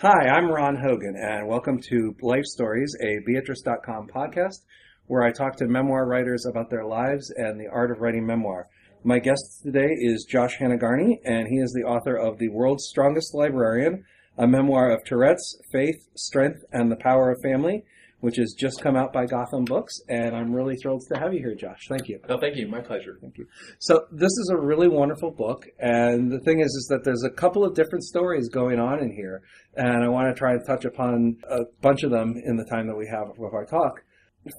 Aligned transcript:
Hi, 0.00 0.28
I'm 0.28 0.48
Ron 0.48 0.76
Hogan, 0.76 1.16
and 1.16 1.48
welcome 1.48 1.80
to 1.88 2.14
Life 2.22 2.44
Stories, 2.44 2.94
a 3.02 3.18
Beatrice.com 3.26 4.06
podcast 4.14 4.60
where 5.08 5.24
I 5.24 5.32
talk 5.32 5.56
to 5.56 5.66
memoir 5.66 6.06
writers 6.06 6.46
about 6.46 6.70
their 6.70 6.84
lives 6.84 7.32
and 7.36 7.58
the 7.58 7.66
art 7.66 7.90
of 7.90 7.98
writing 7.98 8.24
memoir. 8.24 8.68
My 9.02 9.18
guest 9.18 9.60
today 9.64 9.88
is 9.90 10.24
Josh 10.30 10.56
Hanagarne, 10.58 11.18
and 11.24 11.48
he 11.48 11.56
is 11.56 11.72
the 11.72 11.82
author 11.82 12.14
of 12.14 12.38
The 12.38 12.48
World's 12.48 12.86
Strongest 12.88 13.34
Librarian, 13.34 14.04
a 14.36 14.46
memoir 14.46 14.92
of 14.92 15.02
Tourette's, 15.02 15.60
faith, 15.72 16.06
strength, 16.14 16.64
and 16.70 16.92
the 16.92 17.02
power 17.02 17.32
of 17.32 17.42
family, 17.42 17.84
which 18.20 18.36
has 18.36 18.54
just 18.58 18.80
come 18.82 18.96
out 18.96 19.12
by 19.12 19.26
Gotham 19.26 19.64
Books. 19.64 20.00
And 20.08 20.34
I'm 20.34 20.52
really 20.52 20.76
thrilled 20.76 21.02
to 21.12 21.18
have 21.18 21.32
you 21.32 21.40
here, 21.40 21.54
Josh. 21.54 21.86
Thank 21.88 22.08
you. 22.08 22.20
No, 22.28 22.38
thank 22.40 22.56
you. 22.56 22.66
My 22.68 22.80
pleasure. 22.80 23.18
Thank 23.20 23.38
you. 23.38 23.46
So 23.78 24.06
this 24.10 24.32
is 24.32 24.50
a 24.52 24.56
really 24.56 24.88
wonderful 24.88 25.30
book, 25.30 25.66
and 25.78 26.30
the 26.30 26.40
thing 26.40 26.60
is, 26.60 26.66
is 26.66 26.86
that 26.90 27.04
there's 27.04 27.24
a 27.24 27.30
couple 27.30 27.64
of 27.64 27.74
different 27.74 28.04
stories 28.04 28.48
going 28.48 28.78
on 28.78 29.00
in 29.00 29.12
here, 29.12 29.42
and 29.74 30.04
I 30.04 30.08
want 30.08 30.34
to 30.34 30.38
try 30.38 30.52
and 30.52 30.66
touch 30.66 30.84
upon 30.84 31.36
a 31.50 31.60
bunch 31.80 32.02
of 32.02 32.10
them 32.10 32.34
in 32.44 32.56
the 32.56 32.64
time 32.64 32.86
that 32.88 32.96
we 32.96 33.08
have 33.10 33.38
with 33.38 33.54
our 33.54 33.64
talk. 33.64 34.02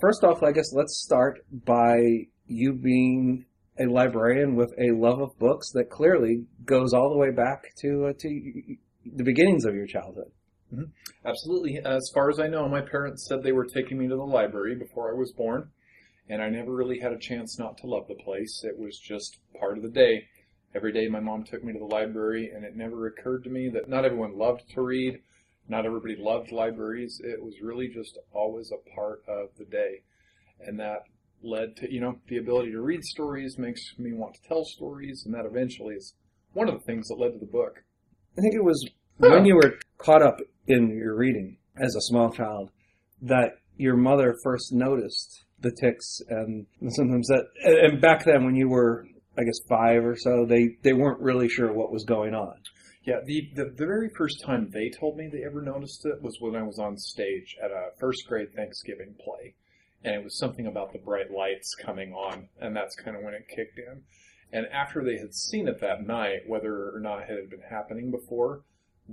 First 0.02 0.24
off, 0.24 0.44
I 0.44 0.52
guess 0.52 0.72
let's 0.74 1.02
start 1.04 1.40
by 1.52 1.98
you 2.46 2.74
being 2.74 3.46
a 3.80 3.86
librarian 3.86 4.56
with 4.56 4.74
a 4.78 4.92
love 4.92 5.22
of 5.22 5.38
books 5.40 5.72
that 5.74 5.90
clearly 5.90 6.46
goes 6.66 6.94
all 6.94 7.10
the 7.10 7.18
way 7.18 7.32
back 7.32 7.64
to 7.80 8.08
uh, 8.08 8.14
to 8.20 8.76
the 9.16 9.24
beginnings 9.24 9.66
of 9.66 9.74
your 9.74 9.88
childhood. 9.88 10.32
Mm-hmm. 10.74 10.92
Absolutely. 11.26 11.80
As 11.80 12.12
far 12.14 12.30
as 12.30 12.40
I 12.40 12.48
know, 12.48 12.68
my 12.70 12.82
parents 12.82 13.28
said 13.28 13.42
they 13.42 13.52
were 13.52 13.66
taking 13.66 13.98
me 13.98 14.08
to 14.08 14.16
the 14.16 14.24
library 14.24 14.76
before 14.76 15.10
I 15.10 15.18
was 15.18 15.32
born, 15.32 15.70
and 16.28 16.42
I 16.42 16.50
never 16.50 16.74
really 16.74 17.00
had 17.00 17.12
a 17.12 17.18
chance 17.18 17.58
not 17.58 17.78
to 17.80 17.88
love 17.88 18.08
the 18.08 18.16
place. 18.16 18.64
It 18.64 18.78
was 18.78 19.00
just 19.00 19.38
part 19.60 19.78
of 19.78 19.84
the 19.84 19.90
day. 19.90 20.28
Every 20.76 20.92
day 20.92 21.08
my 21.08 21.20
mom 21.20 21.44
took 21.44 21.64
me 21.64 21.74
to 21.74 21.80
the 21.80 21.86
library, 21.86 22.52
and 22.54 22.64
it 22.64 22.76
never 22.76 23.08
occurred 23.08 23.44
to 23.46 23.50
me 23.50 23.70
that 23.70 23.90
not 23.90 24.06
everyone 24.06 24.38
loved 24.38 24.70
to 24.74 24.82
read, 24.82 25.20
not 25.68 25.86
everybody 25.86 26.16
loved 26.16 26.52
libraries. 26.52 27.20
It 27.24 27.44
was 27.44 27.62
really 27.62 27.88
just 27.88 28.20
always 28.32 28.72
a 28.72 28.96
part 28.96 29.24
of 29.28 29.50
the 29.58 29.66
day. 29.66 30.04
And 30.60 30.80
that 30.80 31.04
led 31.42 31.76
to, 31.78 31.92
you 31.92 32.02
know, 32.02 32.20
the 32.28 32.38
ability 32.38 32.72
to 32.72 32.82
read 32.82 33.04
stories 33.04 33.58
makes 33.58 33.94
me 33.98 34.14
want 34.14 34.36
to 34.36 34.48
tell 34.48 34.64
stories, 34.66 35.24
and 35.26 35.34
that 35.34 35.46
eventually 35.46 35.96
is 35.96 36.14
one 36.54 36.68
of 36.68 36.76
the 36.76 36.86
things 36.86 37.08
that 37.08 37.20
led 37.20 37.34
to 37.34 37.40
the 37.40 37.46
book. 37.46 37.84
I 38.38 38.42
think 38.42 38.54
it 38.54 38.64
was 38.64 38.88
when 39.18 39.46
you 39.46 39.56
were 39.56 39.80
caught 39.98 40.22
up 40.22 40.40
in 40.70 40.90
your 40.90 41.16
reading 41.16 41.58
as 41.78 41.96
a 41.96 42.02
small 42.02 42.32
child 42.32 42.72
that 43.22 43.58
your 43.78 43.98
mother 43.98 44.36
first 44.44 44.72
noticed 44.72 45.44
the 45.62 45.72
tics 45.72 46.22
and 46.30 46.66
sometimes 46.90 47.28
that 47.28 47.44
and 47.64 48.00
back 48.02 48.24
then 48.24 48.46
when 48.46 48.56
you 48.56 48.70
were 48.70 49.06
I 49.38 49.44
guess 49.44 49.60
five 49.68 50.06
or 50.06 50.16
so 50.16 50.46
they 50.48 50.78
they 50.84 50.94
weren't 50.94 51.20
really 51.20 51.50
sure 51.50 51.74
what 51.74 51.92
was 51.92 52.06
going 52.06 52.34
on. 52.34 52.56
Yeah, 53.06 53.22
the, 53.26 53.50
the, 53.56 53.66
the 53.76 53.86
very 53.86 54.10
first 54.16 54.44
time 54.46 54.70
they 54.72 54.90
told 54.90 55.18
me 55.18 55.30
they 55.32 55.46
ever 55.46 55.62
noticed 55.62 56.06
it 56.06 56.22
was 56.22 56.38
when 56.40 56.56
I 56.56 56.64
was 56.64 56.78
on 56.80 56.98
stage 56.98 57.56
at 57.64 57.72
a 57.72 57.92
first 57.98 58.28
grade 58.28 58.54
Thanksgiving 58.54 59.16
play. 59.24 59.56
And 60.04 60.16
it 60.16 60.24
was 60.24 60.38
something 60.38 60.68
about 60.68 60.94
the 60.94 61.00
bright 61.00 61.32
lights 61.32 61.76
coming 61.76 62.14
on, 62.14 62.48
and 62.62 62.76
that's 62.76 62.96
kind 62.96 63.18
of 63.18 63.24
when 63.24 63.34
it 63.34 63.48
kicked 63.48 63.80
in. 63.80 64.04
And 64.52 64.68
after 64.68 65.04
they 65.04 65.18
had 65.18 65.34
seen 65.34 65.68
it 65.68 65.82
that 65.82 66.06
night, 66.06 66.48
whether 66.48 66.92
or 66.94 67.00
not 67.00 67.22
it 67.22 67.30
had 67.30 67.50
been 67.50 67.68
happening 67.70 68.12
before, 68.12 68.62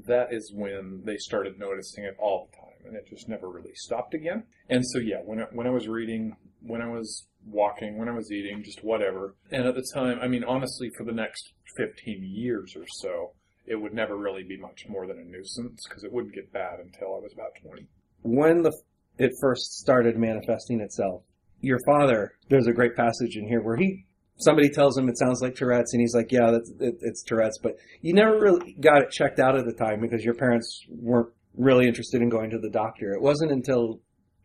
that 0.06 0.32
is 0.32 0.52
when 0.54 1.02
they 1.04 1.16
started 1.16 1.58
noticing 1.58 2.04
it 2.04 2.16
all 2.18 2.48
the 2.50 2.56
time, 2.56 2.86
and 2.86 2.96
it 2.96 3.08
just 3.08 3.28
never 3.28 3.48
really 3.48 3.74
stopped 3.74 4.14
again. 4.14 4.44
And 4.68 4.84
so, 4.86 4.98
yeah, 4.98 5.20
when 5.24 5.40
I, 5.40 5.44
when 5.52 5.66
I 5.66 5.70
was 5.70 5.88
reading, 5.88 6.36
when 6.60 6.82
I 6.82 6.88
was 6.88 7.26
walking, 7.46 7.98
when 7.98 8.08
I 8.08 8.12
was 8.12 8.30
eating, 8.30 8.62
just 8.62 8.84
whatever. 8.84 9.34
And 9.50 9.66
at 9.66 9.74
the 9.74 9.86
time, 9.94 10.18
I 10.20 10.28
mean, 10.28 10.44
honestly, 10.44 10.90
for 10.96 11.04
the 11.04 11.12
next 11.12 11.52
15 11.76 12.22
years 12.22 12.74
or 12.76 12.84
so, 13.00 13.32
it 13.66 13.76
would 13.76 13.94
never 13.94 14.16
really 14.16 14.44
be 14.44 14.56
much 14.56 14.86
more 14.88 15.06
than 15.06 15.18
a 15.18 15.24
nuisance 15.24 15.80
because 15.88 16.04
it 16.04 16.12
wouldn't 16.12 16.34
get 16.34 16.52
bad 16.52 16.78
until 16.78 17.16
I 17.16 17.20
was 17.20 17.32
about 17.32 17.52
20. 17.62 17.86
When 18.22 18.62
the 18.62 18.72
it 19.18 19.32
first 19.40 19.78
started 19.78 20.18
manifesting 20.18 20.80
itself, 20.80 21.22
your 21.60 21.78
father, 21.86 22.34
there's 22.48 22.66
a 22.66 22.72
great 22.72 22.94
passage 22.94 23.36
in 23.36 23.48
here 23.48 23.62
where 23.62 23.76
he 23.76 24.04
somebody 24.38 24.68
tells 24.68 24.96
him 24.96 25.08
it 25.08 25.18
sounds 25.18 25.40
like 25.42 25.54
Tourette's, 25.54 25.92
and 25.92 26.00
he's 26.00 26.14
like, 26.14 26.32
"Yeah, 26.32 26.50
that's 26.50 26.70
it, 26.80 26.96
it's 27.00 27.22
Tourette's." 27.22 27.58
But 27.58 27.76
you 28.00 28.12
never 28.12 28.38
really 28.38 28.76
got 28.80 29.02
it 29.02 29.10
checked 29.10 29.38
out 29.38 29.56
at 29.56 29.64
the 29.64 29.72
time 29.72 30.00
because 30.00 30.24
your 30.24 30.34
parents 30.34 30.84
weren't 30.88 31.32
really 31.56 31.86
interested 31.86 32.22
in 32.22 32.28
going 32.28 32.50
to 32.50 32.58
the 32.58 32.70
doctor. 32.70 33.12
It 33.12 33.22
wasn't 33.22 33.52
until 33.52 34.00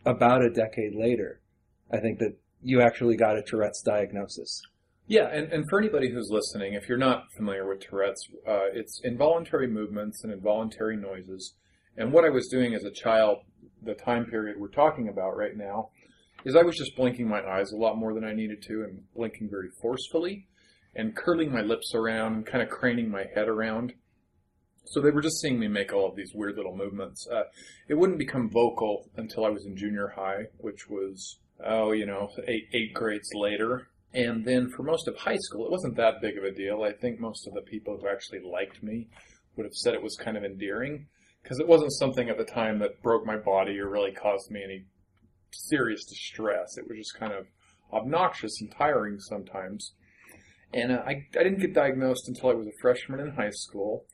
about 0.06 0.44
a 0.44 0.50
decade 0.50 0.96
later, 0.96 1.41
I 1.91 2.00
think, 2.00 2.19
that 2.19 2.38
you 2.62 2.81
actually 2.81 3.18
got 3.18 3.38
a 3.38 3.41
Tourette's 3.41 3.81
diagnosis. 3.81 4.62
Yeah, 5.07 5.28
and, 5.28 5.52
and 5.52 5.66
for 5.69 5.79
anybody 5.79 6.09
who's 6.09 6.29
listening, 6.31 6.73
if 6.73 6.88
you're 6.88 6.97
not 6.97 7.25
familiar 7.35 7.68
with 7.68 7.81
Tourette's, 7.81 8.29
uh, 8.47 8.72
it's 8.73 9.02
involuntary 9.03 9.68
movements 9.68 10.23
and 10.23 10.31
involuntary 10.31 10.96
noises. 10.96 11.56
And 11.97 12.13
what 12.13 12.23
I 12.23 12.29
was 12.29 12.47
doing 12.47 12.73
as 12.73 12.85
a 12.85 12.91
child, 12.91 13.40
the 13.84 13.94
time 13.94 14.25
period 14.25 14.58
we're 14.58 14.69
talking 14.69 15.09
about 15.09 15.35
right 15.35 15.58
now, 15.58 15.90
is 16.46 16.56
I 16.56 16.63
was 16.63 16.78
just 16.78 16.96
blinking 16.96 17.28
my 17.28 17.41
eyes 17.41 17.72
a 17.72 17.78
lot 17.78 17.97
more 17.97 18.13
than 18.13 18.24
I 18.24 18.34
needed 18.34 18.62
to 18.63 18.84
and 18.84 19.03
blinking 19.16 19.50
very 19.50 19.69
forcefully 19.81 20.47
and 20.96 21.16
curling 21.16 21.52
my 21.52 21.62
lips 21.62 21.94
around 21.96 22.34
and 22.34 22.46
kind 22.46 22.62
of 22.63 22.69
craning 22.69 23.09
my 23.09 23.25
head 23.34 23.47
around. 23.47 23.94
So 24.85 25.00
they 25.00 25.12
were 25.12 25.22
just 25.22 25.40
seeing 25.40 25.59
me 25.59 25.68
make 25.68 25.94
all 25.94 26.09
of 26.09 26.16
these 26.16 26.31
weird 26.34 26.57
little 26.57 26.75
movements. 26.75 27.28
Uh, 27.31 27.44
it 27.88 27.94
wouldn't 27.94 28.19
become 28.19 28.50
vocal 28.50 29.09
until 29.16 29.46
I 29.46 29.50
was 29.50 29.66
in 29.66 29.78
junior 29.78 30.13
high, 30.16 30.47
which 30.57 30.90
was, 30.90 31.40
oh, 31.63 31.91
you 31.91 32.06
know, 32.06 32.29
eight, 32.47 32.68
eight 32.73 32.94
grades 32.94 33.29
later. 33.34 33.88
And 34.13 34.44
then 34.44 34.69
for 34.69 34.84
most 34.84 35.08
of 35.08 35.16
high 35.16 35.38
school, 35.38 35.66
it 35.66 35.72
wasn't 35.72 35.96
that 35.96 36.22
big 36.22 36.38
of 36.38 36.44
a 36.44 36.52
deal. 36.52 36.84
I 36.84 36.91
think 36.91 37.19
most 37.19 37.47
of 37.47 37.53
the 37.53 37.62
people 37.62 37.97
who 37.97 38.09
actually 38.09 38.41
liked 38.41 38.84
me 38.84 39.08
would 39.56 39.66
have 39.66 39.73
said 39.73 39.94
it 39.94 40.03
was 40.03 40.18
kind 40.18 40.35
of 40.35 40.44
endearing 40.44 41.08
because 41.41 41.59
it 41.59 41.68
wasn't 41.68 41.94
something 41.94 42.29
at 42.29 42.38
the 42.38 42.44
time 42.44 42.79
that 42.79 43.02
broke 43.02 43.25
my 43.25 43.38
body 43.38 43.79
or 43.79 43.90
really 43.90 44.12
caused 44.12 44.52
me 44.52 44.62
any 44.63 44.85
serious 45.51 46.06
distress. 46.06 46.78
It 46.78 46.88
was 46.88 46.97
just 46.97 47.19
kind 47.19 47.34
of 47.34 47.47
obnoxious 47.94 48.62
and 48.62 48.72
tiring 48.72 49.19
sometimes. 49.19 49.94
And 50.73 50.91
uh, 50.91 51.03
I, 51.06 51.28
I 51.38 51.44
didn't 51.44 51.59
get 51.59 51.73
diagnosed 51.73 52.28
until 52.28 52.50
I 52.50 52.53
was 52.53 52.67
a 52.67 52.81
freshman 52.81 53.19
in 53.19 53.31
high 53.31 53.51
school, 53.51 54.06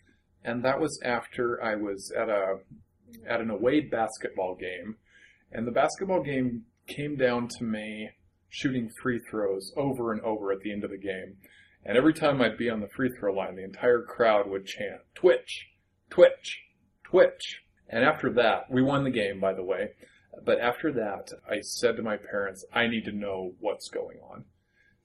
and 0.44 0.64
that 0.66 0.80
was 0.80 1.00
after 1.04 1.64
I 1.64 1.76
was 1.76 2.12
at 2.12 2.30
a 2.30 2.60
at 3.28 3.40
an 3.40 3.50
away 3.50 3.80
basketball 3.82 4.56
game, 4.56 4.96
and 5.52 5.68
the 5.68 5.72
basketball 5.72 6.24
game 6.24 6.66
came 6.88 7.16
down 7.16 7.48
to 7.48 7.64
me 7.64 8.10
shooting 8.50 8.90
free 8.90 9.20
throws 9.20 9.72
over 9.76 10.12
and 10.12 10.22
over 10.22 10.52
at 10.52 10.62
the 10.62 10.72
end 10.72 10.84
of 10.84 10.90
the 10.90 10.98
game. 10.98 11.38
And 11.86 11.98
every 11.98 12.14
time 12.14 12.42
I'd 12.42 12.58
be 12.58 12.70
on 12.70 12.82
the 12.82 12.88
free 12.88 13.10
throw 13.10 13.34
line, 13.34 13.56
the 13.56 13.64
entire 13.64 14.02
crowd 14.02 14.50
would 14.50 14.66
chant, 14.66 15.02
Twitch, 15.16 15.68
Twitch, 16.10 16.64
Twitch. 17.04 17.62
And 17.90 18.04
after 18.04 18.32
that, 18.34 18.70
we 18.70 18.82
won 18.82 19.04
the 19.04 19.10
game, 19.10 19.40
by 19.40 19.54
the 19.54 19.64
way. 19.64 19.92
But 20.46 20.60
after 20.60 20.92
that, 20.94 21.30
I 21.50 21.62
said 21.62 21.96
to 21.98 22.04
my 22.04 22.18
parents, 22.18 22.66
I 22.74 22.88
need 22.88 23.06
to 23.06 23.12
know 23.12 23.54
what's 23.60 23.90
going 23.90 24.18
on. 24.32 24.46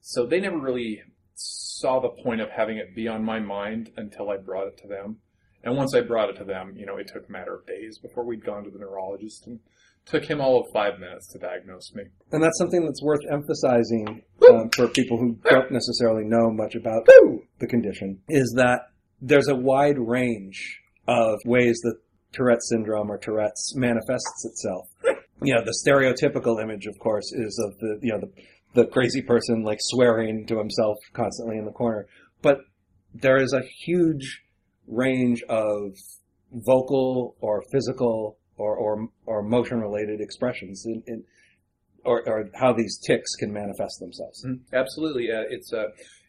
So 0.00 0.26
they 0.26 0.40
never 0.40 0.58
really 0.58 1.02
saw 1.34 2.00
the 2.00 2.22
point 2.22 2.40
of 2.40 2.50
having 2.50 2.76
it 2.76 2.94
be 2.94 3.08
on 3.08 3.24
my 3.24 3.40
mind 3.40 3.90
until 3.96 4.30
I 4.30 4.36
brought 4.36 4.68
it 4.68 4.78
to 4.78 4.88
them. 4.88 5.18
And 5.64 5.76
once 5.76 5.94
I 5.94 6.00
brought 6.00 6.30
it 6.30 6.36
to 6.38 6.44
them, 6.44 6.74
you 6.76 6.86
know, 6.86 6.96
it 6.96 7.08
took 7.12 7.28
a 7.28 7.32
matter 7.32 7.54
of 7.54 7.66
days 7.66 7.98
before 7.98 8.24
we'd 8.24 8.44
gone 8.44 8.64
to 8.64 8.70
the 8.70 8.78
neurologist 8.78 9.46
and 9.46 9.60
took 10.06 10.24
him 10.24 10.40
all 10.40 10.60
of 10.60 10.72
five 10.72 10.98
minutes 10.98 11.28
to 11.32 11.38
diagnose 11.38 11.94
me. 11.94 12.02
And 12.32 12.42
that's 12.42 12.58
something 12.58 12.84
that's 12.84 13.02
worth 13.02 13.20
emphasizing 13.30 14.22
um, 14.50 14.70
for 14.70 14.88
people 14.88 15.18
who 15.18 15.38
don't 15.48 15.70
necessarily 15.70 16.24
know 16.24 16.50
much 16.50 16.74
about 16.74 17.06
the 17.58 17.66
condition 17.68 18.20
is 18.28 18.52
that 18.56 18.88
there's 19.20 19.48
a 19.48 19.54
wide 19.54 19.98
range 19.98 20.80
of 21.06 21.38
ways 21.44 21.78
that 21.82 21.96
Tourette 22.32 22.62
syndrome 22.62 23.10
or 23.10 23.18
Tourette's 23.18 23.74
manifests 23.76 24.44
itself. 24.44 24.88
You 25.44 25.54
know, 25.54 25.64
the 25.64 25.76
stereotypical 25.86 26.62
image, 26.62 26.86
of 26.86 26.98
course, 26.98 27.32
is 27.32 27.58
of 27.64 27.78
the 27.78 27.98
you 28.02 28.12
know 28.12 28.20
the 28.20 28.32
the 28.74 28.86
crazy 28.86 29.22
person 29.22 29.62
like 29.62 29.78
swearing 29.80 30.46
to 30.46 30.58
himself 30.58 30.96
constantly 31.12 31.58
in 31.58 31.64
the 31.64 31.72
corner. 31.72 32.06
But 32.40 32.58
there 33.14 33.36
is 33.36 33.52
a 33.52 33.62
huge 33.84 34.42
range 34.86 35.42
of 35.48 35.94
vocal 36.52 37.36
or 37.40 37.62
physical 37.72 38.38
or 38.56 38.76
or, 38.76 39.08
or 39.26 39.42
motion 39.42 39.80
related 39.80 40.20
expressions 40.20 40.84
in, 40.86 41.02
in 41.06 41.24
or, 42.04 42.28
or, 42.28 42.50
how 42.54 42.72
these 42.72 42.98
tics 42.98 43.34
can 43.36 43.52
manifest 43.52 44.00
themselves. 44.00 44.44
Mm-hmm. 44.44 44.74
Absolutely, 44.74 45.30
uh, 45.30 45.44
it's 45.50 45.72
a. 45.72 45.86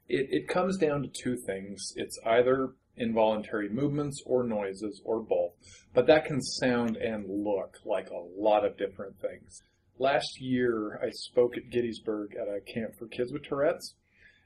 It, 0.09 0.27
it 0.31 0.47
comes 0.47 0.77
down 0.77 1.01
to 1.03 1.07
two 1.07 1.37
things. 1.37 1.93
It's 1.95 2.19
either 2.25 2.73
involuntary 2.97 3.69
movements 3.69 4.21
or 4.25 4.43
noises 4.43 5.01
or 5.03 5.21
both, 5.21 5.53
but 5.93 6.07
that 6.07 6.25
can 6.25 6.41
sound 6.41 6.95
and 6.97 7.25
look 7.27 7.77
like 7.85 8.09
a 8.09 8.41
lot 8.41 8.65
of 8.65 8.77
different 8.77 9.19
things. 9.19 9.63
Last 9.99 10.41
year, 10.41 10.99
I 11.03 11.09
spoke 11.11 11.57
at 11.57 11.69
Gettysburg 11.69 12.35
at 12.35 12.47
a 12.47 12.61
camp 12.61 12.95
for 12.97 13.07
kids 13.07 13.31
with 13.31 13.43
Tourette's, 13.43 13.95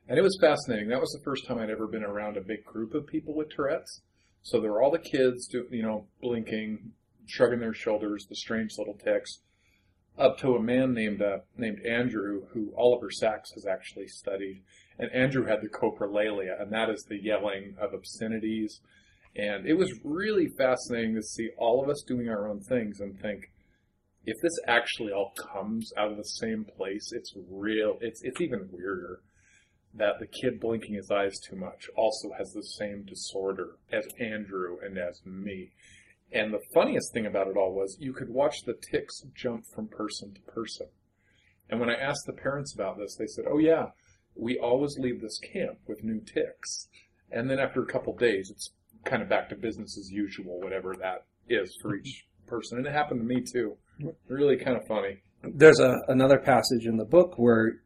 and 0.08 0.18
it 0.18 0.22
was 0.22 0.38
fascinating. 0.40 0.90
That 0.90 1.02
was 1.02 1.12
the 1.12 1.24
first 1.24 1.48
time 1.48 1.60
I'd 1.60 1.70
ever 1.70 1.88
been 1.88 2.04
around 2.04 2.38
a 2.38 2.42
big 2.42 2.66
group 2.66 2.94
of 2.94 3.08
people 3.08 3.34
with 3.34 3.50
Tourette's. 3.50 4.02
So 4.42 4.62
there 4.62 4.72
were 4.72 4.82
all 4.82 4.92
the 4.92 5.00
kids, 5.00 5.48
do, 5.48 5.66
you 5.70 5.84
know, 5.84 6.08
blinking, 6.22 6.92
shrugging 7.26 7.60
their 7.60 7.74
shoulders, 7.74 8.26
the 8.30 8.36
strange 8.36 8.72
little 8.78 8.98
tics, 9.04 9.40
up 10.18 10.38
to 10.40 10.56
a 10.56 10.62
man 10.62 10.94
named 10.94 11.22
uh, 11.22 11.40
named 11.58 11.86
Andrew, 11.86 12.46
who 12.54 12.74
Oliver 12.78 13.12
Sacks 13.12 13.52
has 13.54 13.66
actually 13.66 14.08
studied, 14.08 14.64
and 15.00 15.12
Andrew 15.12 15.46
had 15.46 15.62
the 15.62 15.70
coprolalia, 15.70 16.60
and 16.62 16.72
that 16.72 16.90
is 16.90 17.04
the 17.04 17.22
yelling 17.22 17.76
of 17.80 17.94
obscenities 17.94 18.82
And 19.36 19.68
it 19.68 19.76
was 19.76 19.94
really 20.04 20.48
fascinating 20.58 21.16
to 21.16 21.22
see 21.22 21.50
all 21.58 21.84
of 21.84 21.90
us 21.90 22.02
doing 22.08 22.28
our 22.28 22.48
own 22.48 22.60
things 22.62 23.00
and 23.00 23.20
think, 23.20 23.52
if 24.26 24.36
this 24.42 24.60
actually 24.68 25.12
all 25.12 25.32
comes 25.38 25.94
out 25.96 26.12
of 26.12 26.18
the 26.18 26.24
same 26.24 26.66
place, 26.66 27.12
it's 27.14 27.34
real. 27.50 27.98
It's 28.02 28.22
it's 28.24 28.42
even 28.42 28.70
weirder 28.72 29.22
that 29.94 30.20
the 30.20 30.28
kid 30.28 30.60
blinking 30.60 30.96
his 30.96 31.10
eyes 31.12 31.40
too 31.40 31.56
much 31.56 31.90
also 31.96 32.32
has 32.38 32.52
the 32.54 32.64
same 32.64 33.04
disorder 33.04 33.78
as 33.92 34.06
Andrew 34.20 34.78
and 34.84 34.98
as 34.98 35.22
me. 35.26 35.72
And 36.32 36.54
the 36.54 36.64
funniest 36.74 37.14
thing 37.14 37.26
about 37.26 37.48
it 37.48 37.58
all 37.58 37.74
was 37.74 37.98
you 38.00 38.14
could 38.14 38.30
watch 38.30 38.64
the 38.66 38.74
tics 38.92 39.22
jump 39.34 39.66
from 39.66 39.88
person 39.88 40.34
to 40.34 40.42
person. 40.42 40.88
And 41.70 41.80
when 41.80 41.90
I 41.90 41.96
asked 41.96 42.26
the 42.26 42.34
parents 42.34 42.74
about 42.76 42.98
this, 42.98 43.16
they 43.16 43.28
said, 43.28 43.46
"Oh 43.48 43.60
yeah, 43.60 43.92
we 44.40 44.58
always 44.60 44.98
leave 45.00 45.22
this 45.22 45.40
camp 45.40 45.80
with 45.88 46.04
new 46.04 46.22
tics." 46.22 46.88
And 47.32 47.50
then 47.50 47.60
after 47.60 47.82
a 47.82 47.86
couple 47.86 48.16
days, 48.16 48.50
it's 48.50 48.72
kind 49.06 49.22
of 49.22 49.30
back 49.30 49.50
to 49.50 49.56
business 49.56 49.98
as 49.98 50.12
usual, 50.12 50.60
whatever 50.62 50.96
that 51.00 51.26
is 51.50 51.76
for 51.82 51.96
each 51.96 52.26
person. 52.46 52.78
And 52.78 52.88
it 52.88 52.94
happened 52.94 53.22
to 53.22 53.26
me 53.26 53.42
too. 53.42 53.78
Really 54.28 54.58
kind 54.58 54.78
of 54.78 54.86
funny. 54.88 55.22
There's 55.44 55.80
a, 55.80 55.98
another 56.08 56.40
passage 56.40 56.86
in 56.86 56.98
the 56.98 57.06
book 57.06 57.38
where 57.38 57.82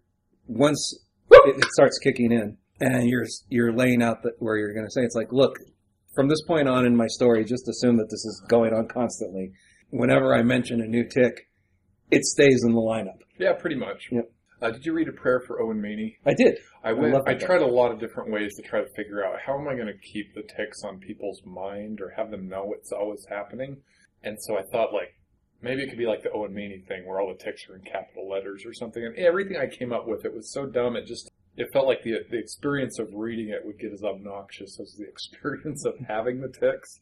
once 0.47 0.99
it, 1.31 1.57
it 1.57 1.65
starts 1.73 1.97
kicking 1.99 2.31
in 2.31 2.57
and 2.79 3.07
you're 3.07 3.25
you're 3.49 3.73
laying 3.73 4.01
out 4.01 4.23
the, 4.23 4.31
where 4.39 4.57
you're 4.57 4.73
going 4.73 4.85
to 4.85 4.91
say 4.91 5.01
it's 5.01 5.15
like, 5.15 5.31
look, 5.31 5.55
from 6.15 6.27
this 6.27 6.41
point 6.45 6.67
on 6.67 6.85
in 6.85 6.95
my 6.95 7.07
story, 7.07 7.45
just 7.45 7.67
assume 7.69 7.97
that 7.97 8.09
this 8.09 8.25
is 8.25 8.43
going 8.47 8.73
on 8.73 8.87
constantly. 8.87 9.53
Whenever 9.89 10.33
I 10.33 10.41
mention 10.43 10.81
a 10.81 10.87
new 10.87 11.07
tic, 11.07 11.49
it 12.09 12.23
stays 12.25 12.63
in 12.65 12.73
the 12.73 12.79
lineup. 12.79 13.19
Yeah, 13.37 13.53
pretty 13.53 13.75
much. 13.75 14.09
Yep. 14.11 14.31
Uh, 14.61 14.69
did 14.69 14.85
you 14.85 14.93
read 14.93 15.07
a 15.07 15.13
prayer 15.13 15.41
for 15.47 15.61
Owen 15.61 15.81
Meany? 15.81 16.17
I 16.25 16.33
did. 16.33 16.59
I 16.83 16.93
went. 16.93 17.13
love 17.13 17.23
I, 17.25 17.33
tried 17.33 17.61
a 17.61 17.67
lot 17.67 17.91
of 17.91 17.99
different 17.99 18.31
ways 18.31 18.55
to 18.55 18.61
try 18.61 18.81
to 18.81 18.89
figure 18.95 19.25
out 19.25 19.39
how 19.43 19.59
am 19.59 19.67
I 19.67 19.73
going 19.73 19.87
to 19.87 19.97
keep 19.97 20.35
the 20.35 20.43
tics 20.43 20.83
on 20.83 20.99
people's 20.99 21.41
mind 21.45 21.99
or 21.99 22.13
have 22.15 22.29
them 22.29 22.47
know 22.47 22.73
it's 22.77 22.91
always 22.91 23.25
happening. 23.27 23.77
And 24.23 24.37
so 24.39 24.57
I 24.57 24.61
thought 24.71 24.93
like 24.93 25.15
maybe 25.61 25.81
it 25.81 25.89
could 25.89 25.97
be 25.97 26.05
like 26.05 26.21
the 26.21 26.31
Owen 26.31 26.53
Meany 26.53 26.83
thing 26.87 27.07
where 27.07 27.19
all 27.19 27.33
the 27.35 27.43
tics 27.43 27.67
are 27.69 27.75
in 27.75 27.81
capital 27.81 28.29
letters 28.29 28.63
or 28.65 28.73
something. 28.73 29.03
And 29.03 29.15
everything 29.15 29.57
I 29.57 29.67
came 29.67 29.91
up 29.91 30.07
with 30.07 30.25
it 30.25 30.33
was 30.33 30.51
so 30.53 30.67
dumb. 30.67 30.95
It 30.95 31.07
just 31.07 31.31
it 31.57 31.67
felt 31.73 31.87
like 31.87 32.03
the 32.03 32.19
the 32.29 32.37
experience 32.37 32.99
of 32.99 33.07
reading 33.13 33.49
it 33.49 33.65
would 33.65 33.79
get 33.79 33.93
as 33.93 34.03
obnoxious 34.03 34.79
as 34.79 34.93
the 34.95 35.05
experience 35.09 35.85
of 35.85 35.95
having 36.07 36.39
the 36.39 36.49
tics. 36.49 36.99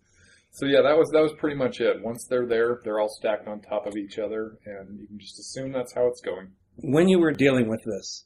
So 0.51 0.65
yeah, 0.65 0.81
that 0.81 0.97
was 0.97 1.09
that 1.11 1.21
was 1.21 1.33
pretty 1.37 1.57
much 1.57 1.81
it. 1.81 2.01
Once 2.01 2.25
they're 2.29 2.47
there, 2.47 2.79
they're 2.85 2.99
all 3.01 3.13
stacked 3.19 3.47
on 3.47 3.59
top 3.59 3.85
of 3.85 3.97
each 3.97 4.17
other, 4.17 4.57
and 4.65 4.99
you 4.99 5.07
can 5.07 5.19
just 5.19 5.39
assume 5.39 5.73
that's 5.73 5.93
how 5.93 6.07
it's 6.07 6.21
going. 6.21 6.53
When 6.81 7.09
you 7.09 7.19
were 7.19 7.31
dealing 7.31 7.67
with 7.67 7.83
this 7.83 8.25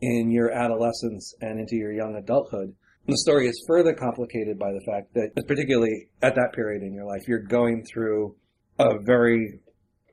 in 0.00 0.30
your 0.30 0.50
adolescence 0.50 1.34
and 1.40 1.60
into 1.60 1.76
your 1.76 1.92
young 1.92 2.16
adulthood, 2.16 2.74
the 3.06 3.18
story 3.18 3.48
is 3.48 3.64
further 3.66 3.92
complicated 3.92 4.58
by 4.58 4.72
the 4.72 4.80
fact 4.86 5.12
that, 5.14 5.46
particularly 5.46 6.08
at 6.22 6.34
that 6.36 6.52
period 6.54 6.82
in 6.82 6.94
your 6.94 7.04
life, 7.04 7.22
you're 7.26 7.42
going 7.42 7.84
through 7.84 8.34
a 8.78 8.98
very 9.04 9.60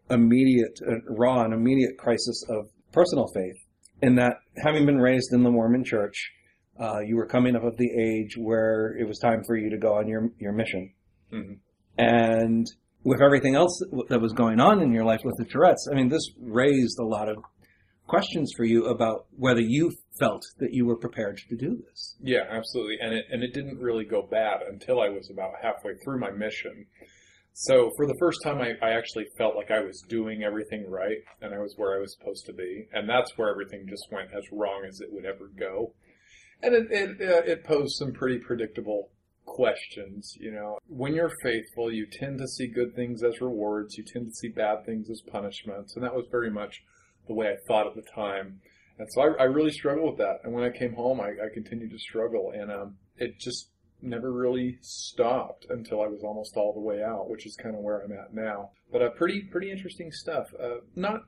immediate, 0.10 0.80
uh, 0.86 0.96
raw 1.08 1.44
and 1.44 1.54
immediate 1.54 1.98
crisis 1.98 2.44
of 2.50 2.66
personal 2.92 3.28
faith. 3.34 3.56
In 4.02 4.16
that, 4.16 4.38
having 4.58 4.86
been 4.86 5.00
raised 5.00 5.31
in 5.34 5.44
the 5.44 5.52
Mormon 5.52 5.84
church, 5.84 6.31
uh, 6.80 7.00
you 7.00 7.16
were 7.16 7.28
coming 7.28 7.56
up 7.56 7.64
of 7.64 7.78
the 7.78 7.92
age 7.92 8.36
where 8.38 8.98
it 8.98 9.08
was 9.08 9.20
time 9.20 9.44
for 9.46 9.56
you 9.56 9.70
to 9.70 9.78
go 9.78 9.94
on 9.94 10.08
your, 10.08 10.31
your 10.40 10.52
mission. 10.52 10.94
hmm 11.30 11.54
And 11.98 12.66
with 13.04 13.22
everything 13.22 13.56
else 13.56 13.81
that 14.10 14.20
was 14.20 14.34
going 14.34 14.60
on 14.60 14.81
in 14.81 14.92
your 14.92 15.06
life 15.06 15.22
with 15.24 15.36
the 15.38 15.46
Tourette's, 15.46 15.88
I 15.92 15.96
mean, 15.96 16.10
this 16.10 16.31
raised 16.40 16.98
a 17.00 17.06
lot 17.06 17.30
of 17.30 17.38
questions 18.10 18.52
for 18.58 18.66
you 18.66 18.88
about 18.88 19.28
whether 19.38 19.62
you 19.62 19.94
felt 20.20 20.44
that 20.58 20.74
you 20.74 20.86
were 20.86 20.98
prepared 20.98 21.38
to 21.50 21.56
do 21.56 21.78
this. 21.88 22.16
Yeah, 22.22 22.44
absolutely. 22.50 22.98
And 23.02 23.14
it 23.14 23.26
and 23.32 23.44
it 23.44 23.54
didn't 23.54 23.80
really 23.80 24.04
go 24.04 24.24
bad 24.24 24.62
until 24.68 25.00
I 25.00 25.10
was 25.10 25.30
about 25.30 25.54
halfway 25.62 25.94
through 26.04 26.20
my 26.20 26.32
mission. 26.32 26.88
So 27.54 27.92
for 27.98 28.08
the 28.08 28.16
first 28.20 28.40
time, 28.44 28.60
I, 28.60 28.74
I 28.82 28.92
actually 28.92 29.26
felt 29.38 29.56
like 29.56 29.70
I 29.70 29.82
was 29.82 30.02
doing 30.08 30.44
everything 30.44 30.90
right 30.90 31.18
and 31.42 31.54
I 31.54 31.60
was 31.60 31.74
where 31.78 31.96
I 31.96 32.00
was 32.00 32.16
supposed 32.18 32.46
to 32.46 32.54
be, 32.54 32.88
and 32.94 33.10
that's 33.10 33.38
where 33.38 33.50
everything 33.50 33.86
just 33.88 34.08
went 34.12 34.30
as 34.34 34.44
wrong 34.52 34.86
as 34.88 35.02
it 35.02 35.12
would 35.12 35.26
ever 35.26 35.50
go. 35.58 35.94
And 36.62 36.74
it 36.74 36.88
it, 36.92 37.10
uh, 37.22 37.52
it 37.52 37.64
posed 37.64 37.98
some 37.98 38.14
pretty 38.14 38.40
predictable 38.40 39.10
questions. 39.46 40.36
You 40.40 40.52
know, 40.52 40.78
when 40.88 41.14
you're 41.14 41.34
faithful, 41.44 41.92
you 41.92 42.08
tend 42.12 42.40
to 42.40 42.48
see 42.48 42.68
good 42.68 42.96
things 42.96 43.24
as 43.24 43.42
rewards. 43.42 43.98
You 43.98 44.04
tend 44.04 44.28
to 44.28 44.34
see 44.34 44.50
bad 44.50 44.86
things 44.86 45.10
as 45.10 45.22
punishments, 45.22 45.96
and 45.96 46.04
that 46.04 46.16
was 46.16 46.26
very 46.32 46.52
much 46.52 46.82
the 47.30 47.36
way 47.36 47.48
I 47.48 47.56
thought 47.68 47.88
at 47.88 47.96
the 47.96 48.04
time. 48.14 48.60
And 48.98 49.08
so 49.12 49.22
I, 49.22 49.44
I 49.44 49.44
really 49.44 49.72
struggled 49.72 50.10
with 50.10 50.18
that. 50.18 50.40
And 50.44 50.52
when 50.52 50.66
I 50.66 50.78
came 50.78 50.94
home, 50.94 51.22
I, 51.22 51.30
I 51.30 51.54
continued 51.54 51.92
to 51.92 52.00
struggle, 52.00 52.52
and 52.54 52.70
um, 52.70 52.96
it 53.16 53.40
just 53.40 53.70
never 54.02 54.34
really 54.34 54.78
stopped 54.81 55.66
until 55.70 56.02
I 56.02 56.08
was 56.08 56.22
almost 56.24 56.58
all 56.58 56.74
the 56.74 56.81
way 56.81 57.02
out, 57.02 57.30
which 57.30 57.46
is 57.46 57.56
kind 57.56 57.76
of 57.76 57.81
where 57.81 58.02
I'm 58.02 58.12
at 58.12 58.34
now. 58.34 58.72
But 58.92 59.02
uh, 59.02 59.10
pretty 59.12 59.44
pretty 59.52 59.72
interesting 59.72 60.12
stuff. 60.12 60.48
Uh, 60.62 60.81
not 60.96 61.22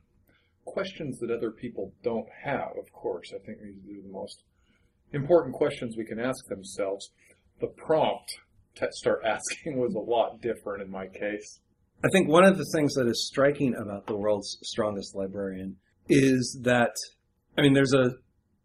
questions 0.65 1.19
that 1.19 1.31
other 1.31 1.51
people 1.51 1.93
don't 2.03 2.27
have, 2.43 2.71
of 2.77 2.91
course. 2.91 3.31
I 3.33 3.45
think 3.45 3.59
these 3.59 3.99
are 3.99 4.07
the 4.07 4.11
most 4.11 4.43
important 5.13 5.55
questions 5.55 5.95
we 5.97 6.05
can 6.05 6.19
ask 6.19 6.45
themselves. 6.47 7.11
The 7.59 7.67
prompt 7.67 8.31
to 8.75 8.87
start 8.91 9.21
asking 9.25 9.77
was 9.77 9.93
a 9.95 9.99
lot 9.99 10.41
different 10.41 10.81
in 10.81 10.91
my 10.91 11.07
case. 11.07 11.59
I 12.03 12.09
think 12.09 12.27
one 12.27 12.43
of 12.43 12.57
the 12.57 12.65
things 12.73 12.95
that 12.95 13.07
is 13.07 13.27
striking 13.27 13.75
about 13.75 14.07
the 14.07 14.15
world's 14.15 14.57
strongest 14.63 15.15
librarian 15.15 15.75
is 16.09 16.59
that, 16.63 16.91
I 17.57 17.61
mean, 17.61 17.73
there's 17.73 17.93
a 17.93 18.11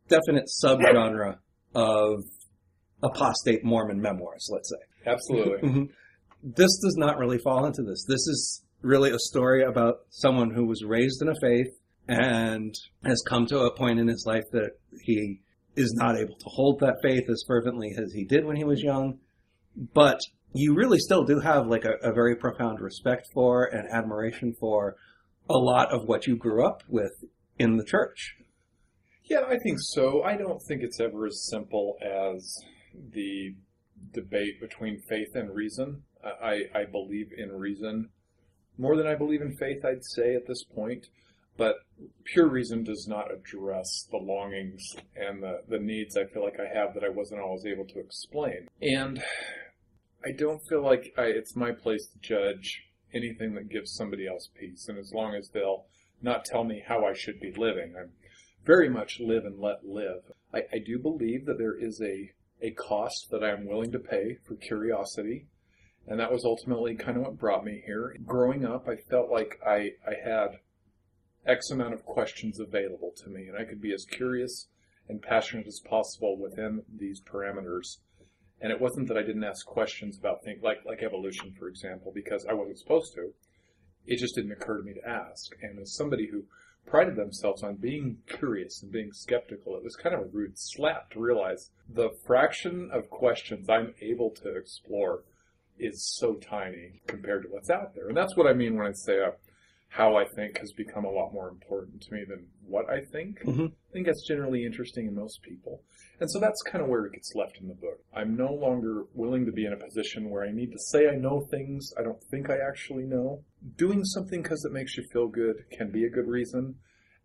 definite 0.08 0.48
subgenre 0.62 1.38
of 1.74 2.20
apostate 3.02 3.64
Mormon 3.64 4.00
memoirs, 4.00 4.48
let's 4.52 4.70
say. 4.70 5.10
Absolutely. 5.10 5.68
Mhm. 5.68 5.88
This 6.42 6.78
does 6.82 6.96
not 6.96 7.18
really 7.18 7.38
fall 7.38 7.66
into 7.66 7.82
this. 7.82 8.04
This 8.08 8.26
is 8.26 8.64
really 8.82 9.10
a 9.10 9.18
story 9.18 9.62
about 9.62 9.96
someone 10.10 10.50
who 10.50 10.66
was 10.66 10.84
raised 10.84 11.22
in 11.22 11.28
a 11.28 11.34
faith 11.40 11.68
and 12.08 12.74
has 13.04 13.22
come 13.28 13.46
to 13.46 13.60
a 13.60 13.76
point 13.76 13.98
in 13.98 14.06
his 14.08 14.24
life 14.26 14.44
that 14.52 14.70
he 15.02 15.40
is 15.74 15.92
not 15.94 16.16
able 16.16 16.36
to 16.36 16.46
hold 16.48 16.80
that 16.80 16.96
faith 17.02 17.28
as 17.28 17.44
fervently 17.46 17.92
as 17.98 18.12
he 18.12 18.24
did 18.24 18.44
when 18.44 18.56
he 18.56 18.64
was 18.64 18.82
young. 18.82 19.18
But 19.92 20.20
you 20.54 20.74
really 20.74 20.98
still 20.98 21.24
do 21.24 21.40
have 21.40 21.66
like 21.66 21.84
a, 21.84 21.94
a 22.02 22.12
very 22.12 22.36
profound 22.36 22.80
respect 22.80 23.26
for 23.34 23.64
and 23.64 23.88
admiration 23.92 24.54
for 24.58 24.96
a 25.48 25.58
lot 25.58 25.92
of 25.92 26.04
what 26.04 26.26
you 26.26 26.36
grew 26.36 26.66
up 26.66 26.82
with 26.88 27.24
in 27.58 27.76
the 27.76 27.84
church. 27.84 28.36
Yeah, 29.24 29.42
I 29.48 29.58
think 29.58 29.78
so. 29.80 30.22
I 30.22 30.36
don't 30.36 30.60
think 30.62 30.82
it's 30.82 31.00
ever 31.00 31.26
as 31.26 31.46
simple 31.48 31.96
as 32.00 32.56
the 33.12 33.54
debate 34.12 34.60
between 34.60 35.00
faith 35.08 35.34
and 35.34 35.54
reason. 35.54 36.02
I, 36.24 36.62
I 36.74 36.84
believe 36.84 37.30
in 37.36 37.52
reason 37.52 38.08
more 38.78 38.96
than 38.96 39.06
I 39.06 39.14
believe 39.14 39.42
in 39.42 39.56
faith, 39.56 39.84
I'd 39.84 40.04
say 40.04 40.34
at 40.34 40.46
this 40.46 40.64
point. 40.64 41.06
But 41.56 41.76
pure 42.24 42.48
reason 42.48 42.84
does 42.84 43.06
not 43.08 43.32
address 43.32 44.06
the 44.10 44.18
longings 44.18 44.82
and 45.16 45.42
the, 45.42 45.62
the 45.68 45.78
needs 45.78 46.16
I 46.16 46.24
feel 46.26 46.44
like 46.44 46.60
I 46.60 46.78
have 46.78 46.92
that 46.94 47.04
I 47.04 47.08
wasn't 47.08 47.40
always 47.40 47.64
able 47.64 47.86
to 47.86 47.98
explain. 47.98 48.68
And 48.82 49.22
I 50.22 50.32
don't 50.32 50.60
feel 50.68 50.82
like 50.82 51.14
I, 51.16 51.22
it's 51.22 51.56
my 51.56 51.72
place 51.72 52.06
to 52.08 52.18
judge 52.18 52.82
anything 53.12 53.54
that 53.54 53.68
gives 53.68 53.92
somebody 53.92 54.26
else 54.26 54.48
peace. 54.58 54.88
And 54.88 54.98
as 54.98 55.12
long 55.12 55.34
as 55.34 55.48
they'll 55.48 55.86
not 56.22 56.44
tell 56.44 56.64
me 56.64 56.82
how 56.86 57.04
I 57.04 57.14
should 57.14 57.40
be 57.40 57.52
living, 57.52 57.94
I'm 57.98 58.12
very 58.64 58.88
much 58.88 59.20
live 59.20 59.44
and 59.44 59.60
let 59.60 59.86
live. 59.86 60.32
I, 60.52 60.62
I 60.72 60.78
do 60.84 60.98
believe 60.98 61.46
that 61.46 61.58
there 61.58 61.76
is 61.76 62.00
a, 62.00 62.32
a 62.60 62.72
cost 62.72 63.28
that 63.30 63.44
I 63.44 63.50
am 63.50 63.66
willing 63.66 63.92
to 63.92 63.98
pay 63.98 64.38
for 64.46 64.56
curiosity. 64.56 65.46
And 66.06 66.20
that 66.20 66.32
was 66.32 66.44
ultimately 66.44 66.94
kind 66.94 67.16
of 67.16 67.24
what 67.24 67.38
brought 67.38 67.64
me 67.64 67.82
here. 67.84 68.16
Growing 68.24 68.64
up, 68.64 68.88
I 68.88 68.96
felt 68.96 69.30
like 69.30 69.58
I, 69.66 69.92
I 70.06 70.14
had 70.24 70.58
X 71.46 71.70
amount 71.70 71.94
of 71.94 72.04
questions 72.04 72.58
available 72.58 73.12
to 73.18 73.30
me, 73.30 73.46
and 73.46 73.56
I 73.56 73.64
could 73.64 73.80
be 73.80 73.92
as 73.92 74.04
curious 74.04 74.68
and 75.08 75.22
passionate 75.22 75.66
as 75.66 75.80
possible 75.88 76.36
within 76.38 76.82
these 76.92 77.20
parameters. 77.20 77.98
And 78.60 78.72
it 78.72 78.80
wasn't 78.80 79.08
that 79.08 79.18
I 79.18 79.22
didn't 79.22 79.44
ask 79.44 79.66
questions 79.66 80.16
about 80.18 80.42
things 80.42 80.62
like, 80.62 80.78
like 80.86 81.02
evolution, 81.02 81.54
for 81.58 81.68
example, 81.68 82.12
because 82.14 82.46
I 82.48 82.54
wasn't 82.54 82.78
supposed 82.78 83.14
to. 83.14 83.32
It 84.06 84.18
just 84.18 84.34
didn't 84.34 84.52
occur 84.52 84.78
to 84.78 84.84
me 84.84 84.94
to 84.94 85.08
ask. 85.08 85.52
And 85.60 85.78
as 85.78 85.94
somebody 85.94 86.28
who 86.30 86.44
prided 86.86 87.16
themselves 87.16 87.62
on 87.62 87.76
being 87.76 88.18
curious 88.28 88.82
and 88.82 88.92
being 88.92 89.12
skeptical, 89.12 89.76
it 89.76 89.84
was 89.84 89.96
kind 89.96 90.14
of 90.14 90.22
a 90.22 90.26
rude 90.32 90.56
slap 90.56 91.10
to 91.10 91.20
realize 91.20 91.70
the 91.88 92.10
fraction 92.24 92.90
of 92.92 93.10
questions 93.10 93.68
I'm 93.68 93.94
able 94.00 94.30
to 94.42 94.56
explore 94.56 95.24
is 95.78 96.06
so 96.16 96.34
tiny 96.34 97.02
compared 97.06 97.42
to 97.42 97.48
what's 97.48 97.68
out 97.70 97.94
there. 97.94 98.08
And 98.08 98.16
that's 98.16 98.36
what 98.36 98.46
I 98.46 98.54
mean 98.54 98.76
when 98.76 98.86
I 98.86 98.92
say 98.92 99.20
uh, 99.20 99.32
how 99.88 100.16
I 100.16 100.24
think 100.26 100.58
has 100.58 100.72
become 100.72 101.04
a 101.04 101.10
lot 101.10 101.32
more 101.32 101.48
important 101.48 102.02
to 102.02 102.12
me 102.12 102.24
than 102.28 102.46
what 102.66 102.88
I 102.90 103.00
think. 103.04 103.40
Mhm. 103.44 103.72
I 103.72 103.92
think 103.92 104.06
that's 104.06 104.26
generally 104.26 104.64
interesting 104.66 105.06
in 105.06 105.14
most 105.14 105.40
people. 105.42 105.82
And 106.20 106.30
so 106.30 106.38
that's 106.38 106.62
kind 106.62 106.82
of 106.82 106.88
where 106.90 107.06
it 107.06 107.12
gets 107.12 107.34
left 107.34 107.58
in 107.58 107.68
the 107.68 107.74
book. 107.74 108.04
I'm 108.12 108.36
no 108.36 108.52
longer 108.52 109.04
willing 109.14 109.46
to 109.46 109.52
be 109.52 109.64
in 109.64 109.72
a 109.72 109.76
position 109.76 110.28
where 110.28 110.42
I 110.42 110.52
need 110.52 110.72
to 110.72 110.78
say 110.78 111.08
I 111.08 111.16
know 111.16 111.40
things 111.40 111.92
I 111.98 112.02
don't 112.02 112.22
think 112.24 112.50
I 112.50 112.58
actually 112.58 113.04
know. 113.04 113.44
Doing 113.76 114.04
something 114.04 114.42
because 114.42 114.64
it 114.64 114.72
makes 114.72 114.96
you 114.96 115.04
feel 115.04 115.28
good 115.28 115.64
can 115.70 115.90
be 115.90 116.04
a 116.04 116.10
good 116.10 116.26
reason. 116.26 116.78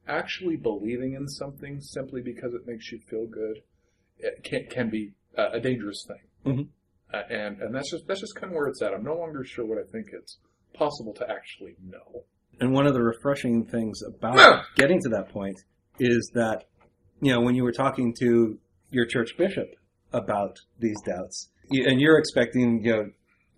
Actually 0.08 0.56
believing 0.56 1.13
in 1.13 1.27
something 1.27 1.82
simply 1.82 2.22
because 2.22 2.53
it 2.53 2.65
makes 2.65 2.91
you 2.91 3.00
feel 3.00 3.27
good 3.27 3.63
it 4.18 4.44
can, 4.44 4.65
can 4.68 4.89
be 4.89 5.13
uh, 5.38 5.50
a 5.51 5.60
dangerous 5.60 6.06
thing. 6.08 6.22
Mhm. 6.46 6.68
Uh, 7.13 7.24
and 7.30 7.62
and 7.62 7.74
that's 7.75 7.91
just 7.91 8.08
that's 8.08 8.22
just 8.22 8.36
kind 8.36 8.51
of 8.51 8.56
where 8.56 8.68
it's 8.68 8.82
at. 8.82 8.94
I'm 8.94 9.03
no 9.03 9.18
longer 9.18 9.44
sure 9.44 9.65
what 9.65 9.77
I 9.77 9.84
think 9.84 10.08
it's 10.13 10.38
possible 10.74 11.13
to 11.15 11.30
actually 11.30 11.75
know. 11.84 12.24
And 12.62 12.72
one 12.72 12.86
of 12.86 12.94
the 12.94 13.01
refreshing 13.01 13.65
things 13.65 14.01
about 14.03 14.65
getting 14.75 15.01
to 15.01 15.10
that 15.10 15.30
point 15.30 15.60
is 16.00 16.32
that, 16.36 16.65
you 17.20 17.34
know, 17.34 17.41
when 17.41 17.56
you 17.56 17.63
were 17.63 17.72
talking 17.72 18.13
to 18.20 18.60
your 18.91 19.06
church 19.08 19.32
bishop 19.36 19.68
about 20.13 20.58
these 20.80 21.01
doubts, 21.01 21.50
and 21.72 22.00
you're 22.00 22.20
expecting, 22.20 22.84
you 22.84 22.91
know, 22.91 23.10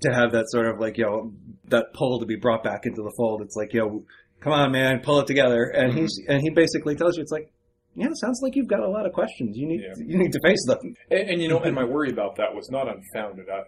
to 0.02 0.14
have 0.14 0.32
that 0.32 0.46
sort 0.50 0.68
of 0.68 0.80
like, 0.80 0.98
you 0.98 1.04
know, 1.04 1.34
that 1.66 1.94
pull 1.94 2.20
to 2.22 2.26
be 2.26 2.38
brought 2.38 2.64
back 2.64 2.86
into 2.86 3.02
the 3.02 3.14
fold. 3.18 3.42
It's 3.42 3.58
like, 3.58 3.74
you 3.74 3.82
know, 3.82 4.06
come 4.40 4.54
on, 4.54 4.72
man, 4.72 5.02
pull 5.02 5.20
it 5.20 5.28
together. 5.28 5.66
And 5.66 5.92
mm-hmm. 5.92 6.02
he's, 6.02 6.22
and 6.30 6.42
he 6.42 6.50
basically 6.50 6.96
tells 6.96 7.18
you, 7.18 7.24
it's 7.24 7.32
like, 7.32 7.52
yeah, 7.96 8.08
it 8.08 8.18
sounds 8.18 8.40
like 8.42 8.56
you've 8.56 8.68
got 8.68 8.80
a 8.80 8.90
lot 8.90 9.06
of 9.06 9.12
questions. 9.12 9.58
You 9.58 9.68
need, 9.68 9.82
Yeah. 9.82 9.94
you 9.98 10.18
need 10.18 10.32
to 10.32 10.40
face 10.44 10.66
them. 10.66 10.96
And, 11.12 11.30
and 11.30 11.42
you 11.42 11.50
know, 11.50 11.60
and 11.60 11.76
my 11.76 11.84
worry 11.96 12.10
about 12.10 12.38
that 12.38 12.56
was 12.56 12.70
not 12.70 12.88
unfounded. 12.88 13.48
I, 13.50 13.64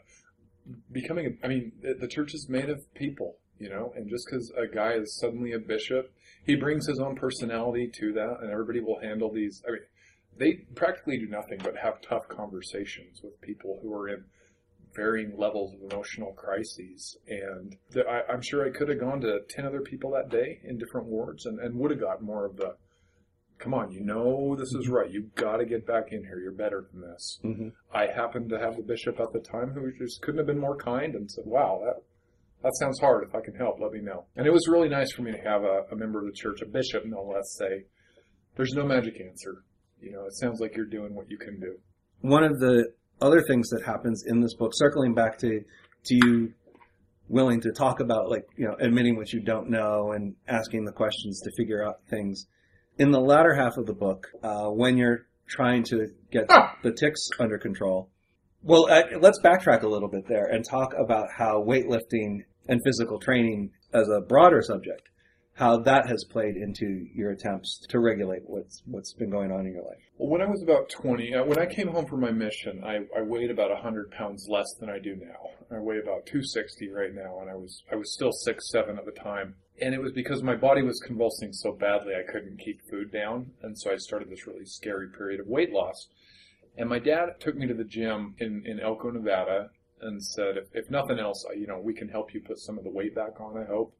becoming, 0.91 1.25
a, 1.27 1.45
I 1.45 1.49
mean, 1.49 1.73
the 1.81 2.07
church 2.07 2.33
is 2.33 2.47
made 2.49 2.69
of 2.69 2.81
people, 2.93 3.37
you 3.59 3.69
know, 3.69 3.93
and 3.95 4.09
just 4.09 4.27
because 4.27 4.51
a 4.57 4.67
guy 4.67 4.93
is 4.93 5.17
suddenly 5.19 5.53
a 5.53 5.59
bishop, 5.59 6.11
he 6.45 6.55
brings 6.55 6.87
his 6.87 6.99
own 6.99 7.15
personality 7.15 7.89
to 7.99 8.13
that, 8.13 8.37
and 8.41 8.51
everybody 8.51 8.79
will 8.79 8.99
handle 8.99 9.31
these. 9.31 9.63
I 9.67 9.71
mean, 9.71 9.81
they 10.37 10.53
practically 10.75 11.17
do 11.17 11.27
nothing 11.27 11.59
but 11.63 11.77
have 11.77 12.01
tough 12.01 12.27
conversations 12.27 13.21
with 13.23 13.39
people 13.41 13.79
who 13.81 13.93
are 13.93 14.09
in 14.09 14.25
varying 14.95 15.37
levels 15.37 15.73
of 15.73 15.91
emotional 15.91 16.31
crises. 16.33 17.17
And 17.27 17.75
the, 17.91 18.05
I, 18.07 18.31
I'm 18.31 18.41
sure 18.41 18.65
I 18.65 18.69
could 18.69 18.89
have 18.89 18.99
gone 18.99 19.21
to 19.21 19.41
10 19.49 19.65
other 19.65 19.81
people 19.81 20.11
that 20.11 20.29
day 20.29 20.59
in 20.63 20.77
different 20.77 21.07
wards 21.07 21.45
and, 21.45 21.59
and 21.59 21.75
would 21.75 21.91
have 21.91 21.99
got 21.99 22.21
more 22.21 22.45
of 22.45 22.55
the, 22.55 22.75
come 23.57 23.73
on, 23.73 23.91
you 23.91 24.01
know 24.01 24.55
this 24.57 24.73
is 24.73 24.87
right. 24.87 25.11
You've 25.11 25.35
got 25.35 25.57
to 25.57 25.65
get 25.65 25.85
back 25.85 26.11
in 26.11 26.23
here. 26.23 26.39
You're 26.39 26.51
better 26.51 26.87
than 26.91 27.01
this. 27.01 27.39
Mm-hmm. 27.43 27.69
I 27.93 28.07
happened 28.07 28.49
to 28.49 28.59
have 28.59 28.77
the 28.77 28.83
bishop 28.83 29.19
at 29.19 29.33
the 29.33 29.39
time 29.39 29.71
who 29.71 29.91
just 29.91 30.21
couldn't 30.21 30.39
have 30.39 30.47
been 30.47 30.59
more 30.59 30.77
kind 30.77 31.15
and 31.15 31.29
said, 31.29 31.45
wow, 31.45 31.81
that, 31.85 32.03
that 32.65 32.75
sounds 32.81 32.99
hard. 32.99 33.27
If 33.27 33.35
I 33.35 33.41
can 33.41 33.55
help, 33.55 33.75
let 33.79 33.91
me 33.91 34.01
know. 34.01 34.25
And 34.35 34.45
it 34.45 34.51
was 34.51 34.67
really 34.67 34.89
nice 34.89 35.11
for 35.15 35.21
me 35.21 35.31
to 35.31 35.37
have 35.49 35.63
a, 35.63 35.83
a 35.91 35.95
member 35.95 36.19
of 36.19 36.25
the 36.25 36.33
church, 36.35 36.61
a 36.61 36.65
bishop 36.65 37.03
no 37.05 37.21
less, 37.21 37.55
say, 37.57 37.85
there's 38.57 38.73
no 38.73 38.85
magic 38.85 39.13
answer. 39.21 39.63
You 40.01 40.11
know, 40.13 40.25
it 40.25 40.33
sounds 40.33 40.59
like 40.59 40.75
you're 40.75 40.85
doing 40.97 41.13
what 41.15 41.29
you 41.29 41.37
can 41.37 41.59
do. 41.59 41.77
one 42.21 42.43
of 42.43 42.59
the 42.59 42.91
other 43.21 43.41
things 43.47 43.69
that 43.69 43.83
happens 43.85 44.23
in 44.27 44.41
this 44.41 44.55
book, 44.55 44.71
circling 44.73 45.13
back 45.13 45.37
to 45.39 45.61
to 46.07 46.15
you 46.15 46.53
willing 47.27 47.59
to 47.61 47.71
talk 47.71 47.99
about 48.01 48.29
like 48.29 48.45
you 48.57 48.65
know 48.67 48.75
admitting 48.79 49.15
what 49.15 49.31
you 49.33 49.41
don't 49.41 49.69
know 49.69 50.11
and 50.11 50.35
asking 50.47 50.85
the 50.85 50.91
questions 50.91 51.41
to 51.41 51.51
figure 51.57 51.83
out 51.83 51.95
things. 52.09 52.45
In 52.97 53.11
the 53.11 53.19
latter 53.19 53.53
half 53.55 53.77
of 53.77 53.85
the 53.85 53.93
book, 53.93 54.27
uh, 54.43 54.67
when 54.69 54.97
you're 54.97 55.25
trying 55.47 55.83
to 55.85 56.07
get 56.31 56.45
Ah! 56.49 56.75
the 56.83 56.91
tics 56.91 57.29
under 57.39 57.57
control, 57.57 58.09
well, 58.63 58.87
uh, 58.89 59.03
let's 59.19 59.39
backtrack 59.43 59.83
a 59.83 59.87
little 59.87 60.09
bit 60.09 60.27
there 60.27 60.45
and 60.45 60.63
talk 60.63 60.93
about 60.97 61.27
how 61.37 61.63
weightlifting 61.63 62.39
and 62.67 62.81
physical 62.83 63.19
training, 63.19 63.71
as 63.93 64.07
a 64.09 64.21
broader 64.21 64.61
subject, 64.61 65.09
how 65.55 65.77
that 65.77 66.07
has 66.07 66.25
played 66.25 66.57
into 66.57 67.07
your 67.13 67.31
attempts 67.31 67.79
to 67.87 67.99
regulate 67.99 68.41
what's 68.45 68.81
what's 68.85 69.13
been 69.13 69.29
going 69.29 69.51
on 69.51 69.65
in 69.65 69.73
your 69.73 69.83
life. 69.83 70.01
Well, 70.17 70.29
when 70.29 70.41
I 70.41 70.49
was 70.49 70.61
about 70.61 70.89
20, 70.89 71.33
uh, 71.33 71.45
when 71.45 71.59
I 71.59 71.65
came 71.65 71.87
home 71.87 72.05
from 72.05 72.21
my 72.21 72.31
mission, 72.31 72.83
I, 72.85 72.99
I 73.17 73.21
weighed 73.21 73.51
about 73.51 73.69
100 73.69 74.11
pounds 74.11 74.47
less 74.49 74.67
than 74.79 74.89
I 74.89 74.99
do 74.99 75.15
now. 75.15 75.75
I 75.75 75.79
weigh 75.79 75.99
about 75.99 76.25
260 76.25 76.89
right 76.89 77.13
now, 77.13 77.39
and 77.41 77.49
I 77.49 77.55
was 77.55 77.83
I 77.91 77.95
was 77.95 78.13
still 78.13 78.31
six 78.31 78.69
seven 78.69 78.97
at 78.97 79.05
the 79.05 79.11
time. 79.11 79.55
And 79.81 79.93
it 79.93 80.01
was 80.01 80.13
because 80.13 80.41
my 80.41 80.55
body 80.55 80.81
was 80.81 81.01
convulsing 81.05 81.51
so 81.51 81.73
badly 81.73 82.13
I 82.15 82.31
couldn't 82.31 82.59
keep 82.59 82.79
food 82.89 83.11
down, 83.11 83.51
and 83.61 83.77
so 83.77 83.91
I 83.91 83.97
started 83.97 84.29
this 84.29 84.47
really 84.47 84.65
scary 84.65 85.07
period 85.09 85.39
of 85.39 85.47
weight 85.47 85.71
loss. 85.71 86.07
And 86.77 86.89
my 86.89 86.99
dad 86.99 87.39
took 87.39 87.55
me 87.55 87.67
to 87.67 87.73
the 87.73 87.85
gym 87.85 88.35
in, 88.39 88.63
in 88.65 88.79
Elko, 88.81 89.11
Nevada, 89.11 89.69
and 90.01 90.23
said, 90.23 90.57
if, 90.57 90.67
if 90.73 90.91
nothing 90.91 91.19
else, 91.19 91.45
you 91.55 91.67
know, 91.67 91.79
we 91.79 91.93
can 91.93 92.09
help 92.09 92.33
you 92.33 92.41
put 92.41 92.59
some 92.59 92.77
of 92.77 92.83
the 92.83 92.89
weight 92.89 93.15
back 93.15 93.39
on, 93.39 93.57
I 93.57 93.65
hope. 93.65 93.95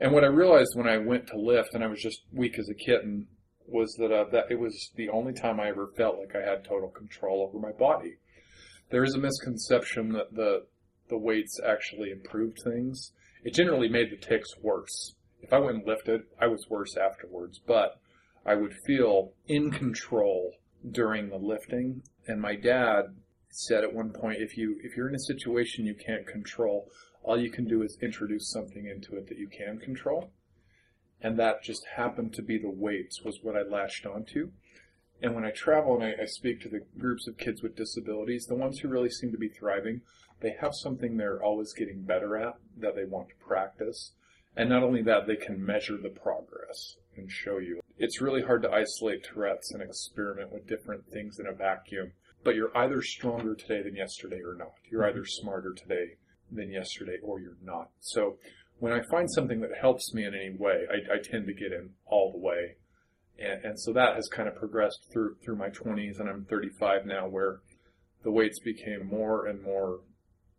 And 0.00 0.12
what 0.12 0.24
I 0.24 0.28
realized 0.28 0.72
when 0.74 0.88
I 0.88 0.98
went 0.98 1.26
to 1.28 1.38
lift, 1.38 1.74
and 1.74 1.82
I 1.82 1.88
was 1.88 2.00
just 2.00 2.22
weak 2.32 2.58
as 2.58 2.68
a 2.68 2.74
kitten, 2.74 3.26
was 3.66 3.94
that 3.98 4.12
uh, 4.12 4.24
that 4.32 4.50
it 4.50 4.58
was 4.58 4.90
the 4.96 5.08
only 5.10 5.32
time 5.32 5.60
I 5.60 5.68
ever 5.68 5.88
felt 5.96 6.18
like 6.18 6.34
I 6.34 6.48
had 6.48 6.64
total 6.64 6.88
control 6.88 7.46
over 7.46 7.58
my 7.58 7.72
body. 7.72 8.16
There 8.90 9.04
is 9.04 9.14
a 9.14 9.18
misconception 9.18 10.12
that 10.12 10.34
the 10.34 10.66
the 11.10 11.18
weights 11.18 11.60
actually 11.64 12.10
improved 12.10 12.58
things. 12.64 13.12
It 13.44 13.54
generally 13.54 13.88
made 13.88 14.10
the 14.10 14.16
tics 14.16 14.50
worse. 14.62 15.14
If 15.40 15.52
I 15.52 15.58
went 15.58 15.78
and 15.78 15.86
lifted, 15.86 16.22
I 16.40 16.46
was 16.46 16.66
worse 16.68 16.96
afterwards, 16.96 17.60
but 17.66 18.00
I 18.44 18.54
would 18.54 18.74
feel 18.86 19.32
in 19.46 19.70
control 19.70 20.52
during 20.90 21.28
the 21.28 21.36
lifting. 21.36 22.02
And 22.26 22.40
my 22.40 22.56
dad 22.56 23.16
said 23.50 23.84
at 23.84 23.94
one 23.94 24.10
point, 24.10 24.40
if 24.40 24.56
you 24.56 24.78
if 24.82 24.96
you're 24.96 25.08
in 25.08 25.14
a 25.14 25.20
situation 25.20 25.86
you 25.86 25.94
can't 25.94 26.26
control, 26.26 26.90
all 27.22 27.40
you 27.40 27.50
can 27.50 27.66
do 27.66 27.82
is 27.82 27.98
introduce 28.00 28.50
something 28.50 28.86
into 28.86 29.16
it 29.16 29.28
that 29.28 29.38
you 29.38 29.48
can 29.48 29.78
control 29.78 30.30
and 31.20 31.38
that 31.38 31.62
just 31.62 31.84
happened 31.96 32.32
to 32.34 32.42
be 32.42 32.58
the 32.58 32.70
weights 32.70 33.22
was 33.22 33.40
what 33.42 33.56
I 33.56 33.62
latched 33.62 34.06
onto. 34.06 34.50
And 35.20 35.34
when 35.34 35.44
I 35.44 35.50
travel 35.50 35.96
and 35.96 36.04
I, 36.04 36.22
I 36.22 36.26
speak 36.26 36.60
to 36.60 36.68
the 36.68 36.84
groups 36.98 37.26
of 37.26 37.38
kids 37.38 37.60
with 37.60 37.76
disabilities, 37.76 38.46
the 38.46 38.54
ones 38.54 38.78
who 38.78 38.88
really 38.88 39.10
seem 39.10 39.32
to 39.32 39.38
be 39.38 39.48
thriving, 39.48 40.02
they 40.40 40.54
have 40.60 40.74
something 40.74 41.16
they're 41.16 41.42
always 41.42 41.72
getting 41.72 42.02
better 42.02 42.36
at 42.36 42.54
that 42.78 42.94
they 42.94 43.04
want 43.04 43.30
to 43.30 43.44
practice. 43.44 44.12
And 44.56 44.68
not 44.68 44.84
only 44.84 45.02
that, 45.02 45.26
they 45.26 45.34
can 45.34 45.64
measure 45.64 45.96
the 45.96 46.08
progress 46.08 46.96
and 47.16 47.30
show 47.30 47.58
you. 47.58 47.80
It's 47.98 48.20
really 48.20 48.42
hard 48.42 48.62
to 48.62 48.70
isolate 48.70 49.24
Tourette's 49.24 49.72
and 49.72 49.82
experiment 49.82 50.52
with 50.52 50.68
different 50.68 51.08
things 51.10 51.40
in 51.40 51.48
a 51.48 51.52
vacuum. 51.52 52.12
But 52.48 52.54
you're 52.54 52.74
either 52.74 53.02
stronger 53.02 53.54
today 53.54 53.82
than 53.82 53.94
yesterday 53.94 54.40
or 54.40 54.54
not. 54.54 54.72
You're 54.90 55.06
either 55.06 55.26
smarter 55.26 55.74
today 55.74 56.14
than 56.50 56.70
yesterday 56.70 57.18
or 57.22 57.40
you're 57.40 57.58
not. 57.62 57.90
So 58.00 58.38
when 58.78 58.90
I 58.90 59.02
find 59.02 59.30
something 59.30 59.60
that 59.60 59.76
helps 59.78 60.14
me 60.14 60.24
in 60.24 60.34
any 60.34 60.56
way, 60.56 60.86
I, 60.90 61.16
I 61.16 61.18
tend 61.18 61.46
to 61.48 61.52
get 61.52 61.72
in 61.72 61.90
all 62.06 62.32
the 62.32 62.38
way. 62.38 62.76
And, 63.38 63.62
and 63.66 63.78
so 63.78 63.92
that 63.92 64.16
has 64.16 64.30
kind 64.30 64.48
of 64.48 64.56
progressed 64.56 65.10
through 65.12 65.36
through 65.44 65.56
my 65.56 65.68
20s, 65.68 66.20
and 66.20 66.26
I'm 66.26 66.46
35 66.46 67.04
now, 67.04 67.28
where 67.28 67.60
the 68.24 68.32
weights 68.32 68.60
became 68.60 69.06
more 69.06 69.44
and 69.44 69.62
more 69.62 70.00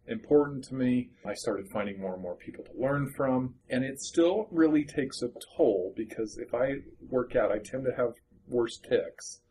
important 0.05 0.65
to 0.65 0.75
me. 0.75 1.09
I 1.25 1.33
started 1.33 1.71
finding 1.71 1.99
more 1.99 2.13
and 2.13 2.21
more 2.21 2.35
people 2.35 2.65
to 2.65 2.79
learn 2.79 3.11
from, 3.17 3.55
and 3.67 3.83
it 3.83 3.99
still 3.99 4.47
really 4.51 4.85
takes 4.85 5.23
a 5.23 5.31
toll 5.57 5.91
because 5.97 6.37
if 6.37 6.53
I 6.53 6.81
work 7.09 7.35
out, 7.35 7.51
I 7.51 7.57
tend 7.57 7.85
to 7.85 7.95
have 7.97 8.13
worse 8.47 8.77
tics. 8.77 9.41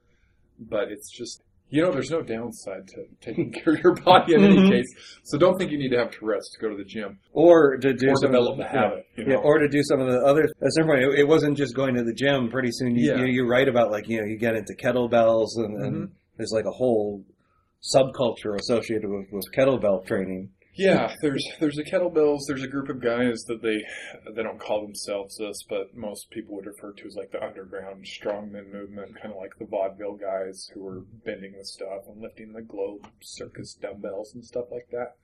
But 0.60 0.92
it's 0.92 1.10
just 1.10 1.42
you 1.70 1.82
know, 1.82 1.92
there's 1.92 2.10
no 2.10 2.22
downside 2.22 2.88
to 2.88 3.04
taking 3.20 3.52
care 3.64 3.74
of 3.74 3.80
your 3.82 3.94
body 3.94 4.34
in 4.34 4.44
any 4.44 4.56
Mhm. 4.56 4.70
case. 4.70 4.86
So 5.24 5.38
don't 5.38 5.58
think 5.58 5.70
you 5.70 5.78
need 5.78 5.90
to 5.90 5.98
have 5.98 6.10
Tourette's 6.10 6.50
to 6.54 6.60
go 6.60 6.70
to 6.70 6.76
the 6.76 6.84
gym 6.84 7.18
or 7.32 7.76
to 7.76 7.92
do 7.92 8.08
or 8.10 8.16
some 8.16 8.30
develop 8.32 8.52
of 8.52 8.56
the 8.58 8.62
the, 8.64 8.68
habit. 8.68 9.06
You 9.16 9.24
know? 9.26 9.30
yeah, 9.32 9.36
or 9.38 9.58
to 9.58 9.68
do 9.68 9.82
some 9.82 10.00
of 10.00 10.06
the 10.10 10.18
other. 10.20 10.44
At 10.44 10.72
some 10.76 10.86
point, 10.86 11.02
it, 11.02 11.18
it 11.20 11.28
wasn't 11.28 11.56
just 11.56 11.74
going 11.74 11.94
to 11.96 12.04
the 12.04 12.14
gym. 12.14 12.48
Pretty 12.50 12.70
soon, 12.72 12.94
you, 12.96 13.12
Yeah. 13.12 13.24
you, 13.24 13.46
write 13.46 13.68
about 13.68 13.90
like 13.90 14.08
you 14.08 14.18
know 14.20 14.26
you 14.26 14.38
get 14.38 14.54
into 14.56 14.74
kettlebells 14.74 15.48
and, 15.56 15.82
and 15.82 15.96
Mhm. 15.96 16.10
there's 16.36 16.52
like 16.52 16.64
a 16.64 16.70
whole 16.70 17.22
subculture 17.94 18.58
associated 18.58 19.08
with, 19.08 19.26
with 19.30 19.44
kettlebell 19.56 20.04
training. 20.06 20.50
Yeah, 20.78 21.12
there's 21.22 21.44
there's 21.58 21.74
the 21.74 21.82
kettlebells. 21.82 22.42
There's 22.46 22.62
a 22.62 22.68
group 22.68 22.88
of 22.88 23.02
guys 23.02 23.42
that 23.48 23.62
they 23.62 23.82
they 24.32 24.44
don't 24.44 24.60
call 24.60 24.80
themselves 24.82 25.36
this, 25.36 25.64
but 25.68 25.96
most 25.96 26.30
people 26.30 26.54
would 26.54 26.66
refer 26.66 26.92
to 26.92 27.06
as 27.06 27.16
like 27.16 27.32
the 27.32 27.44
underground 27.44 28.04
strongman 28.04 28.72
movement, 28.72 29.20
kind 29.20 29.34
of 29.34 29.40
like 29.40 29.58
the 29.58 29.66
vaudeville 29.66 30.16
guys 30.16 30.70
who 30.72 30.84
were 30.84 31.00
bending 31.24 31.52
the 31.58 31.64
stuff 31.64 32.06
and 32.06 32.22
lifting 32.22 32.52
the 32.52 32.62
globe 32.62 33.08
circus 33.20 33.74
dumbbells 33.74 34.34
and 34.34 34.44
stuff 34.44 34.66
like 34.70 34.86
that. 34.92 35.16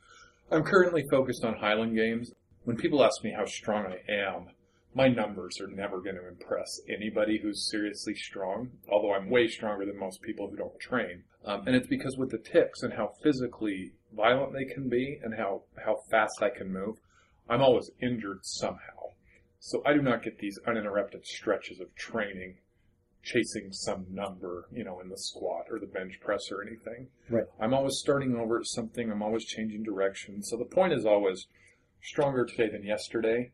I'm 0.50 0.64
currently 0.64 1.04
focused 1.08 1.44
on 1.44 1.54
Highland 1.54 1.94
Games. 1.94 2.32
When 2.64 2.76
people 2.76 3.04
ask 3.04 3.22
me 3.22 3.32
how 3.32 3.46
strong 3.46 3.86
I 3.86 4.12
am, 4.12 4.48
my 4.94 5.08
numbers 5.08 5.60
are 5.60 5.68
never 5.68 6.00
going 6.00 6.16
to 6.16 6.28
impress 6.28 6.80
anybody 6.88 7.38
who's 7.40 7.70
seriously 7.70 8.14
strong, 8.14 8.70
although 8.88 9.12
I'm 9.12 9.30
way 9.30 9.48
stronger 9.48 9.84
than 9.84 9.98
most 9.98 10.20
people 10.22 10.48
who 10.48 10.56
don't 10.56 10.78
train. 10.80 11.24
Um, 11.44 11.64
and 11.66 11.76
it's 11.76 11.88
because 11.88 12.16
with 12.16 12.30
the 12.30 12.38
tics 12.38 12.82
and 12.82 12.92
how 12.92 13.12
physically 13.22 13.92
violent 14.14 14.52
they 14.52 14.64
can 14.64 14.88
be 14.88 15.20
and 15.22 15.34
how, 15.34 15.62
how 15.84 15.96
fast 16.10 16.42
I 16.42 16.50
can 16.50 16.72
move, 16.72 16.96
I'm 17.48 17.62
always 17.62 17.90
injured 18.00 18.40
somehow. 18.42 19.12
So 19.58 19.82
I 19.86 19.94
do 19.94 20.02
not 20.02 20.22
get 20.22 20.38
these 20.38 20.58
uninterrupted 20.66 21.26
stretches 21.26 21.80
of 21.80 21.94
training 21.94 22.58
chasing 23.24 23.72
some 23.72 24.04
number, 24.10 24.68
you 24.70 24.84
know, 24.84 25.00
in 25.00 25.08
the 25.08 25.16
squat 25.16 25.64
or 25.70 25.78
the 25.78 25.86
bench 25.86 26.20
press 26.20 26.50
or 26.52 26.62
anything. 26.62 27.08
Right. 27.30 27.44
I'm 27.58 27.72
always 27.72 27.96
starting 27.96 28.36
over 28.36 28.58
at 28.58 28.66
something. 28.66 29.10
I'm 29.10 29.22
always 29.22 29.44
changing 29.44 29.82
direction. 29.82 30.42
So 30.42 30.56
the 30.56 30.66
point 30.66 30.92
is 30.92 31.06
always 31.06 31.46
stronger 32.02 32.44
today 32.44 32.68
than 32.70 32.84
yesterday, 32.84 33.52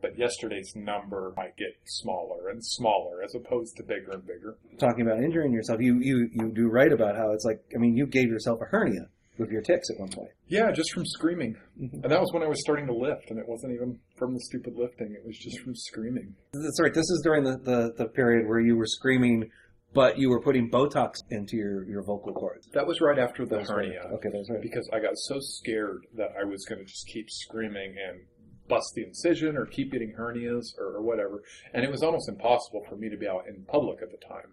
but 0.00 0.18
yesterday's 0.18 0.74
number 0.74 1.34
might 1.36 1.56
get 1.56 1.76
smaller 1.84 2.48
and 2.48 2.64
smaller 2.64 3.22
as 3.22 3.34
opposed 3.34 3.76
to 3.76 3.82
bigger 3.82 4.12
and 4.12 4.26
bigger. 4.26 4.56
Talking 4.78 5.06
about 5.06 5.22
injuring 5.22 5.52
yourself, 5.52 5.80
you 5.80 5.98
you 6.00 6.30
you 6.32 6.50
do 6.50 6.68
write 6.68 6.92
about 6.92 7.16
how 7.16 7.32
it's 7.32 7.44
like. 7.44 7.62
I 7.74 7.78
mean, 7.78 7.96
you 7.96 8.06
gave 8.06 8.28
yourself 8.28 8.60
a 8.62 8.64
hernia 8.64 9.08
with 9.40 9.50
your 9.50 9.62
tics 9.62 9.88
at 9.90 9.98
one 9.98 10.10
point. 10.10 10.28
Yeah, 10.46 10.70
just 10.70 10.92
from 10.92 11.04
screaming. 11.06 11.56
Mhm. 11.80 12.02
And 12.04 12.12
that 12.12 12.20
was 12.20 12.30
when 12.32 12.42
I 12.42 12.46
was 12.46 12.60
starting 12.60 12.86
to 12.86 12.94
lift, 12.94 13.30
and 13.30 13.38
it 13.38 13.48
wasn't 13.48 13.72
even 13.74 13.98
from 14.18 14.34
the 14.34 14.40
stupid 14.40 14.74
lifting. 14.76 15.12
It 15.12 15.24
was 15.26 15.36
just 15.38 15.58
from 15.60 15.74
screaming. 15.74 16.34
That's 16.52 16.80
right. 16.80 16.92
This 16.94 17.08
is 17.10 17.20
during 17.24 17.42
the, 17.44 17.56
the, 17.58 17.92
the 17.96 18.06
period 18.10 18.46
where 18.48 18.60
you 18.60 18.76
were 18.76 18.86
screaming 18.86 19.50
but 19.92 20.18
you 20.18 20.30
were 20.30 20.40
putting 20.40 20.70
Botox 20.70 21.14
into 21.30 21.56
your, 21.56 21.84
your 21.84 22.02
vocal 22.04 22.32
cords. 22.32 22.68
That 22.74 22.86
was 22.86 23.00
right 23.00 23.18
after 23.18 23.44
the 23.44 23.56
That's 23.56 23.70
right. 23.70 23.86
hernia. 23.86 24.02
Okay, 24.14 24.28
that's 24.32 24.48
right. 24.48 24.62
Because 24.62 24.88
I 24.92 25.00
got 25.00 25.16
so 25.16 25.38
scared 25.40 26.06
that 26.16 26.28
I 26.40 26.44
was 26.44 26.64
going 26.64 26.78
to 26.78 26.84
just 26.84 27.08
keep 27.08 27.28
screaming 27.28 27.96
and 28.08 28.20
bust 28.68 28.86
the 28.94 29.02
incision 29.02 29.56
or 29.56 29.66
keep 29.66 29.90
getting 29.90 30.12
hernias 30.16 30.78
or, 30.78 30.94
or 30.96 31.02
whatever. 31.02 31.42
And 31.74 31.84
it 31.84 31.90
was 31.90 32.04
almost 32.04 32.28
impossible 32.28 32.84
for 32.88 32.94
me 32.96 33.08
to 33.10 33.16
be 33.16 33.26
out 33.26 33.48
in 33.48 33.64
public 33.64 33.98
at 34.00 34.10
the 34.12 34.18
time. 34.28 34.52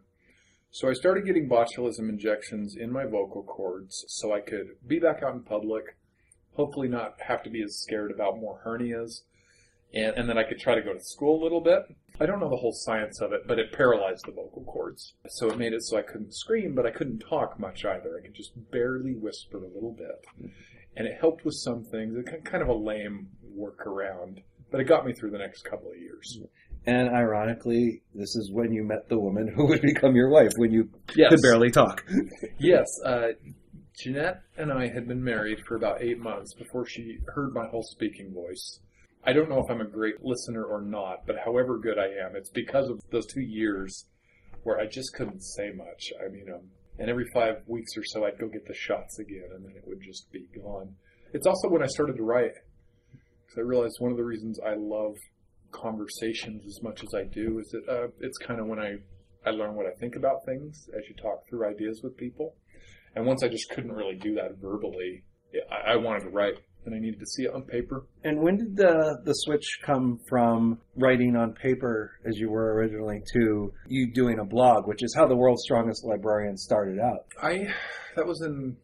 So 0.72 0.90
I 0.90 0.94
started 0.94 1.26
getting 1.26 1.50
botulism 1.50 2.10
injections 2.10 2.76
in 2.76 2.92
my 2.92 3.06
vocal 3.06 3.44
cords 3.44 4.06
so 4.08 4.34
I 4.34 4.42
could 4.42 4.76
be 4.86 5.00
back 5.00 5.24
out 5.24 5.34
in 5.34 5.42
public, 5.42 5.98
hopefully 6.54 6.88
not 6.88 7.16
have 7.22 7.42
to 7.44 7.50
be 7.50 7.64
as 7.64 7.80
scared 7.80 8.12
about 8.12 8.40
more 8.40 8.62
hernias, 8.66 9.22
and, 9.94 10.16
and 10.18 10.30
then 10.30 10.38
I 10.38 10.44
could 10.44 10.60
try 10.60 10.76
to 10.76 10.82
go 10.82 10.94
to 10.94 11.00
school 11.00 11.42
a 11.42 11.44
little 11.44 11.62
bit. 11.62 11.84
I 12.20 12.26
don't 12.26 12.40
know 12.40 12.50
the 12.50 12.58
whole 12.58 12.74
science 12.74 13.22
of 13.22 13.32
it, 13.32 13.48
but 13.48 13.60
it 13.60 13.72
paralyzed 13.72 14.26
the 14.26 14.32
vocal 14.32 14.64
cords. 14.66 15.14
So 15.28 15.50
it 15.50 15.58
made 15.58 15.74
it 15.74 15.84
so 15.84 15.98
I 15.98 16.02
couldn't 16.02 16.34
scream, 16.34 16.76
but 16.76 16.86
I 16.86 16.92
couldn't 16.92 17.20
talk 17.20 17.60
much 17.60 17.86
either. 17.86 18.18
I 18.18 18.26
could 18.26 18.36
just 18.36 18.52
barely 18.72 19.14
whisper 19.14 19.58
a 19.58 19.68
little 19.68 19.94
bit. 19.94 20.52
And 20.96 21.08
it 21.08 21.18
helped 21.20 21.46
with 21.46 21.56
some 21.56 21.84
things. 21.84 22.16
It 22.18 22.44
kind 22.44 22.64
of 22.64 22.70
a 22.70 22.74
lame 22.74 23.30
workaround, 23.58 24.42
but 24.72 24.82
it 24.82 24.86
got 24.86 25.06
me 25.06 25.14
through 25.14 25.32
the 25.32 25.38
next 25.38 25.64
couple 25.64 25.92
of 25.92 25.98
years. 25.98 26.40
And 26.88 27.10
ironically, 27.10 28.01
this 28.15 28.34
is 28.38 28.50
when 28.51 28.72
you 28.72 28.84
met 28.84 29.10
the 29.10 29.20
woman 29.20 29.51
who 29.53 29.67
would 29.67 29.82
become 29.82 30.15
your 30.15 30.29
wife 30.29 30.51
when 30.56 30.72
you 30.72 30.89
Yes. 31.15 31.29
could 31.32 31.41
barely 31.41 31.70
talk. 31.70 32.03
Yes, 32.60 32.86
uh, 33.06 33.27
Jeanette 34.00 34.41
and 34.58 34.72
I 34.72 34.88
had 34.88 35.08
been 35.08 35.24
married 35.24 35.60
for 35.67 35.75
about 35.75 36.01
eight 36.01 36.17
months 36.20 36.53
before 36.53 36.86
she 36.86 37.17
heard 37.27 37.53
my 37.53 37.67
whole 37.67 37.84
speaking 37.84 38.34
voice. 38.34 38.79
I 39.25 39.34
don't 39.34 39.50
know 39.50 39.60
if 39.60 39.70
I'm 39.70 39.82
a 39.82 39.86
great 39.88 40.24
listener 40.24 40.63
or 40.63 40.82
not, 40.82 41.25
but 41.27 41.36
however 41.44 41.77
good 41.77 41.98
I 42.00 42.08
am, 42.25 42.36
it's 42.36 42.50
because 42.50 42.89
of 42.89 43.00
those 43.12 43.25
two 43.27 43.41
years 43.41 44.06
where 44.63 44.79
I 44.79 44.86
just 44.88 45.13
couldn't 45.13 45.41
say 45.41 45.72
much. 45.72 46.12
I 46.25 46.29
mean, 46.32 46.46
um, 46.53 46.62
and 47.00 47.10
every 47.10 47.25
five 47.34 47.56
weeks 47.67 47.91
or 47.98 48.03
so, 48.06 48.25
I'd 48.25 48.39
go 48.39 48.48
get 48.48 48.65
the 48.65 48.74
shots 48.74 49.20
again, 49.20 49.50
and 49.53 49.65
then 49.65 49.74
it 49.75 49.84
would 49.86 50.01
just 50.01 50.32
be 50.32 50.48
gone. 50.56 50.96
It's 51.34 51.46
also 51.46 51.67
when 51.70 51.84
I 51.84 51.88
started 51.88 52.15
to 52.17 52.24
write, 52.24 52.53
because 53.12 53.58
I 53.58 53.62
realized 53.62 53.98
one 54.00 54.12
of 54.12 54.17
the 54.17 54.24
reasons 54.24 54.60
I 54.65 54.75
love 54.77 55.15
conversations 55.78 56.66
as 56.66 56.82
much 56.82 57.04
as 57.04 57.14
I 57.14 57.24
do 57.24 57.60
is 57.60 57.70
that 57.70 57.84
uh, 57.90 58.08
it's 58.20 58.38
kind 58.38 58.60
of 58.60 58.68
when 58.68 58.80
I 58.80 58.98
I 59.46 59.52
learn 59.52 59.76
what 59.76 59.86
I 59.86 59.92
think 60.00 60.16
about 60.16 60.46
things 60.46 60.90
as 60.98 61.04
you 61.08 61.16
talk 61.16 61.48
through 61.48 61.68
ideas 61.70 62.02
with 62.04 62.18
people. 62.18 62.56
And 63.16 63.26
once 63.26 63.44
I 63.44 63.48
just 63.48 63.70
couldn't 63.70 63.92
really 63.92 64.16
do 64.16 64.36
that 64.36 64.58
verbally, 64.62 65.24
I, 65.72 65.94
I 65.94 65.96
wanted 65.96 66.24
to 66.24 66.30
write, 66.30 66.56
and 66.86 66.94
I 66.94 67.00
needed 67.00 67.20
to 67.20 67.26
see 67.26 67.44
it 67.44 67.54
on 67.54 67.64
paper. 67.64 68.06
And 68.24 68.42
when 68.42 68.58
did 68.58 68.76
the 68.76 69.20
the 69.24 69.34
switch 69.34 69.80
come 69.84 70.20
from 70.28 70.80
writing 70.96 71.36
on 71.36 71.54
paper, 71.54 72.20
as 72.26 72.38
you 72.38 72.50
were 72.50 72.74
originally, 72.76 73.22
to 73.34 73.74
you 73.88 74.12
doing 74.14 74.40
a 74.40 74.46
blog, 74.46 74.88
which 74.88 75.04
is 75.04 75.16
how 75.16 75.28
the 75.28 75.36
world's 75.36 75.64
strongest 75.64 76.04
librarian 76.04 76.58
started 76.58 77.00
out? 77.00 77.26
I 77.42 77.68
that 78.16 78.26
was 78.26 78.42
in 78.42 78.76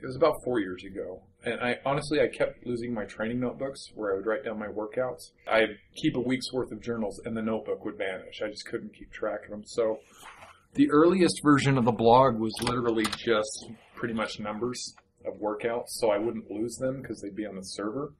it 0.00 0.06
was 0.06 0.16
about 0.16 0.42
four 0.44 0.58
years 0.58 0.82
ago, 0.84 1.22
and 1.44 1.60
I 1.60 1.78
honestly 1.84 2.20
I 2.20 2.28
kept 2.28 2.66
losing 2.66 2.92
my 2.94 3.04
training 3.04 3.40
notebooks 3.40 3.90
where 3.94 4.12
I 4.12 4.16
would 4.16 4.26
write 4.26 4.44
down 4.44 4.58
my 4.58 4.68
workouts. 4.68 5.30
I'd 5.50 5.76
keep 5.96 6.16
a 6.16 6.20
week's 6.20 6.52
worth 6.52 6.72
of 6.72 6.82
journals, 6.82 7.20
and 7.24 7.36
the 7.36 7.42
notebook 7.42 7.84
would 7.84 7.98
vanish. 7.98 8.42
I 8.42 8.48
just 8.48 8.66
couldn't 8.66 8.94
keep 8.94 9.12
track 9.12 9.44
of 9.44 9.50
them. 9.50 9.62
So 9.64 9.98
the 10.74 10.90
earliest 10.90 11.40
version 11.42 11.76
of 11.78 11.84
the 11.84 11.92
blog 11.92 12.38
was 12.38 12.52
literally 12.62 13.04
just 13.04 13.66
pretty 13.94 14.14
much 14.14 14.40
numbers 14.40 14.94
of 15.26 15.34
workouts, 15.34 15.88
so 15.88 16.10
I 16.10 16.18
wouldn't 16.18 16.50
lose 16.50 16.76
them 16.76 17.00
because 17.00 17.20
they'd 17.20 17.36
be 17.36 17.46
on 17.46 17.56
the 17.56 17.62
server. 17.62 18.12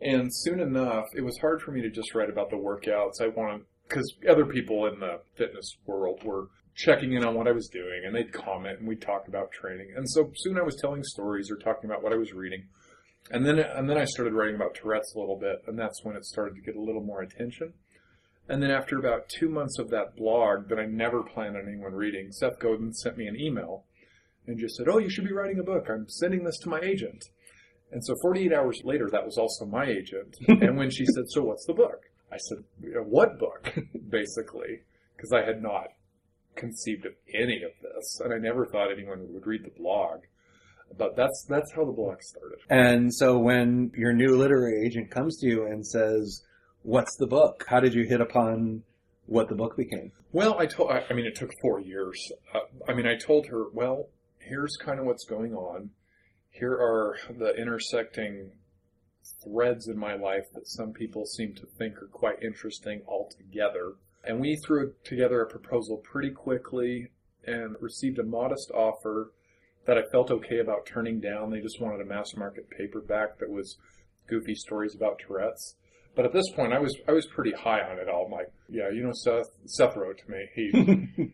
And 0.00 0.28
soon 0.32 0.60
enough, 0.60 1.04
it 1.14 1.22
was 1.22 1.36
hard 1.38 1.60
for 1.60 1.72
me 1.72 1.82
to 1.82 1.90
just 1.90 2.14
write 2.14 2.30
about 2.30 2.50
the 2.50 2.56
workouts. 2.56 3.20
I 3.20 3.28
wanted 3.28 3.66
because 3.86 4.14
other 4.28 4.46
people 4.46 4.86
in 4.86 5.00
the 5.00 5.20
fitness 5.36 5.76
world 5.84 6.22
were 6.24 6.46
checking 6.80 7.12
in 7.12 7.24
on 7.24 7.34
what 7.34 7.46
I 7.46 7.52
was 7.52 7.68
doing, 7.68 8.02
and 8.04 8.14
they'd 8.14 8.32
comment, 8.32 8.78
and 8.78 8.88
we'd 8.88 9.02
talk 9.02 9.28
about 9.28 9.52
training. 9.52 9.92
And 9.94 10.08
so 10.08 10.30
soon 10.34 10.58
I 10.58 10.62
was 10.62 10.76
telling 10.80 11.04
stories 11.04 11.50
or 11.50 11.56
talking 11.56 11.90
about 11.90 12.02
what 12.02 12.12
I 12.12 12.16
was 12.16 12.32
reading, 12.32 12.64
and 13.30 13.44
then 13.44 13.58
and 13.58 13.88
then 13.88 13.98
I 13.98 14.04
started 14.04 14.32
writing 14.32 14.56
about 14.56 14.74
Tourette's 14.74 15.14
a 15.14 15.18
little 15.18 15.38
bit, 15.38 15.62
and 15.66 15.78
that's 15.78 16.02
when 16.02 16.16
it 16.16 16.24
started 16.24 16.54
to 16.56 16.62
get 16.62 16.76
a 16.76 16.80
little 16.80 17.02
more 17.02 17.20
attention. 17.20 17.74
And 18.48 18.62
then 18.62 18.70
after 18.70 18.98
about 18.98 19.28
two 19.28 19.48
months 19.48 19.78
of 19.78 19.90
that 19.90 20.16
blog 20.16 20.68
that 20.68 20.78
I 20.78 20.86
never 20.86 21.22
planned 21.22 21.56
on 21.56 21.68
anyone 21.68 21.92
reading, 21.92 22.32
Seth 22.32 22.58
Godin 22.58 22.92
sent 22.92 23.16
me 23.16 23.26
an 23.26 23.38
email 23.38 23.84
and 24.46 24.58
just 24.58 24.76
said, 24.76 24.88
"Oh, 24.88 24.98
you 24.98 25.10
should 25.10 25.26
be 25.26 25.32
writing 25.32 25.60
a 25.60 25.62
book. 25.62 25.88
I'm 25.88 26.08
sending 26.08 26.44
this 26.44 26.58
to 26.60 26.70
my 26.70 26.80
agent." 26.80 27.24
And 27.92 28.04
so 28.04 28.14
48 28.22 28.52
hours 28.52 28.80
later, 28.84 29.08
that 29.10 29.24
was 29.24 29.36
also 29.36 29.66
my 29.66 29.84
agent. 29.84 30.36
and 30.48 30.76
when 30.76 30.90
she 30.90 31.04
said, 31.06 31.24
"So 31.28 31.42
what's 31.42 31.66
the 31.66 31.74
book?" 31.74 32.04
I 32.32 32.38
said, 32.38 32.64
"What 33.04 33.38
book?" 33.38 33.76
Basically, 34.08 34.80
because 35.16 35.32
I 35.32 35.44
had 35.44 35.62
not 35.62 35.88
conceived 36.56 37.06
of 37.06 37.12
any 37.34 37.62
of 37.62 37.72
this, 37.82 38.20
and 38.20 38.32
I 38.32 38.38
never 38.38 38.66
thought 38.66 38.92
anyone 38.92 39.32
would 39.32 39.46
read 39.46 39.64
the 39.64 39.70
blog. 39.70 40.20
But 40.96 41.16
that's 41.16 41.46
that's 41.48 41.72
how 41.72 41.84
the 41.84 41.92
blog 41.92 42.20
started. 42.20 42.58
And 42.68 43.14
so 43.14 43.38
when 43.38 43.92
your 43.96 44.12
new 44.12 44.36
literary 44.36 44.84
agent 44.84 45.10
comes 45.10 45.38
to 45.38 45.46
you 45.46 45.66
and 45.66 45.86
says, 45.86 46.42
"What's 46.82 47.16
the 47.16 47.28
book?" 47.28 47.64
How 47.68 47.80
did 47.80 47.94
you 47.94 48.04
hit 48.04 48.20
upon 48.20 48.82
what 49.26 49.48
the 49.48 49.54
book 49.54 49.76
became? 49.76 50.10
Well, 50.32 50.58
I 50.58 50.66
told. 50.66 50.90
I 50.90 51.04
I 51.08 51.14
mean, 51.14 51.26
it 51.26 51.36
took 51.36 51.52
four 51.60 51.80
years. 51.80 52.32
Uh, 52.52 52.60
I 52.88 52.94
mean, 52.94 53.06
I 53.06 53.16
told 53.16 53.46
her, 53.46 53.68
well, 53.72 54.08
here's 54.40 54.76
kind 54.76 54.98
of 54.98 55.06
what's 55.06 55.24
going 55.24 55.54
on. 55.54 55.90
Here 56.50 56.72
are 56.72 57.16
the 57.38 57.54
intersecting 57.54 58.50
threads 59.44 59.88
in 59.88 59.96
my 59.98 60.14
life 60.14 60.46
that 60.54 60.66
some 60.66 60.92
people 60.92 61.24
seem 61.24 61.54
to 61.54 61.66
think 61.78 61.96
are 62.02 62.08
quite 62.08 62.42
interesting 62.42 63.02
altogether. 63.06 63.94
And 64.24 64.40
we 64.40 64.56
threw 64.56 64.92
together 65.04 65.40
a 65.40 65.48
proposal 65.48 65.98
pretty 65.98 66.30
quickly 66.30 67.08
and 67.46 67.76
received 67.80 68.18
a 68.18 68.24
modest 68.24 68.70
offer 68.72 69.32
that 69.86 69.96
I 69.96 70.02
felt 70.12 70.30
okay 70.30 70.58
about 70.58 70.86
turning 70.86 71.20
down. 71.20 71.50
They 71.50 71.60
just 71.60 71.80
wanted 71.80 72.00
a 72.00 72.04
mass 72.04 72.34
market 72.36 72.68
paperback 72.70 73.38
that 73.38 73.50
was 73.50 73.78
goofy 74.28 74.54
stories 74.54 74.94
about 74.94 75.18
Tourette's. 75.18 75.76
But 76.14 76.24
at 76.24 76.32
this 76.32 76.50
point, 76.54 76.72
I 76.72 76.78
was 76.78 76.96
I 77.08 77.12
was 77.12 77.26
pretty 77.26 77.52
high 77.52 77.80
on 77.80 77.98
it 77.98 78.08
all. 78.08 78.26
I'm 78.26 78.32
like, 78.32 78.52
yeah, 78.68 78.90
you 78.90 79.02
know, 79.02 79.12
Seth 79.12 79.46
Seth 79.66 79.96
wrote 79.96 80.18
to 80.18 80.30
me. 80.30 80.48
He 80.54 80.70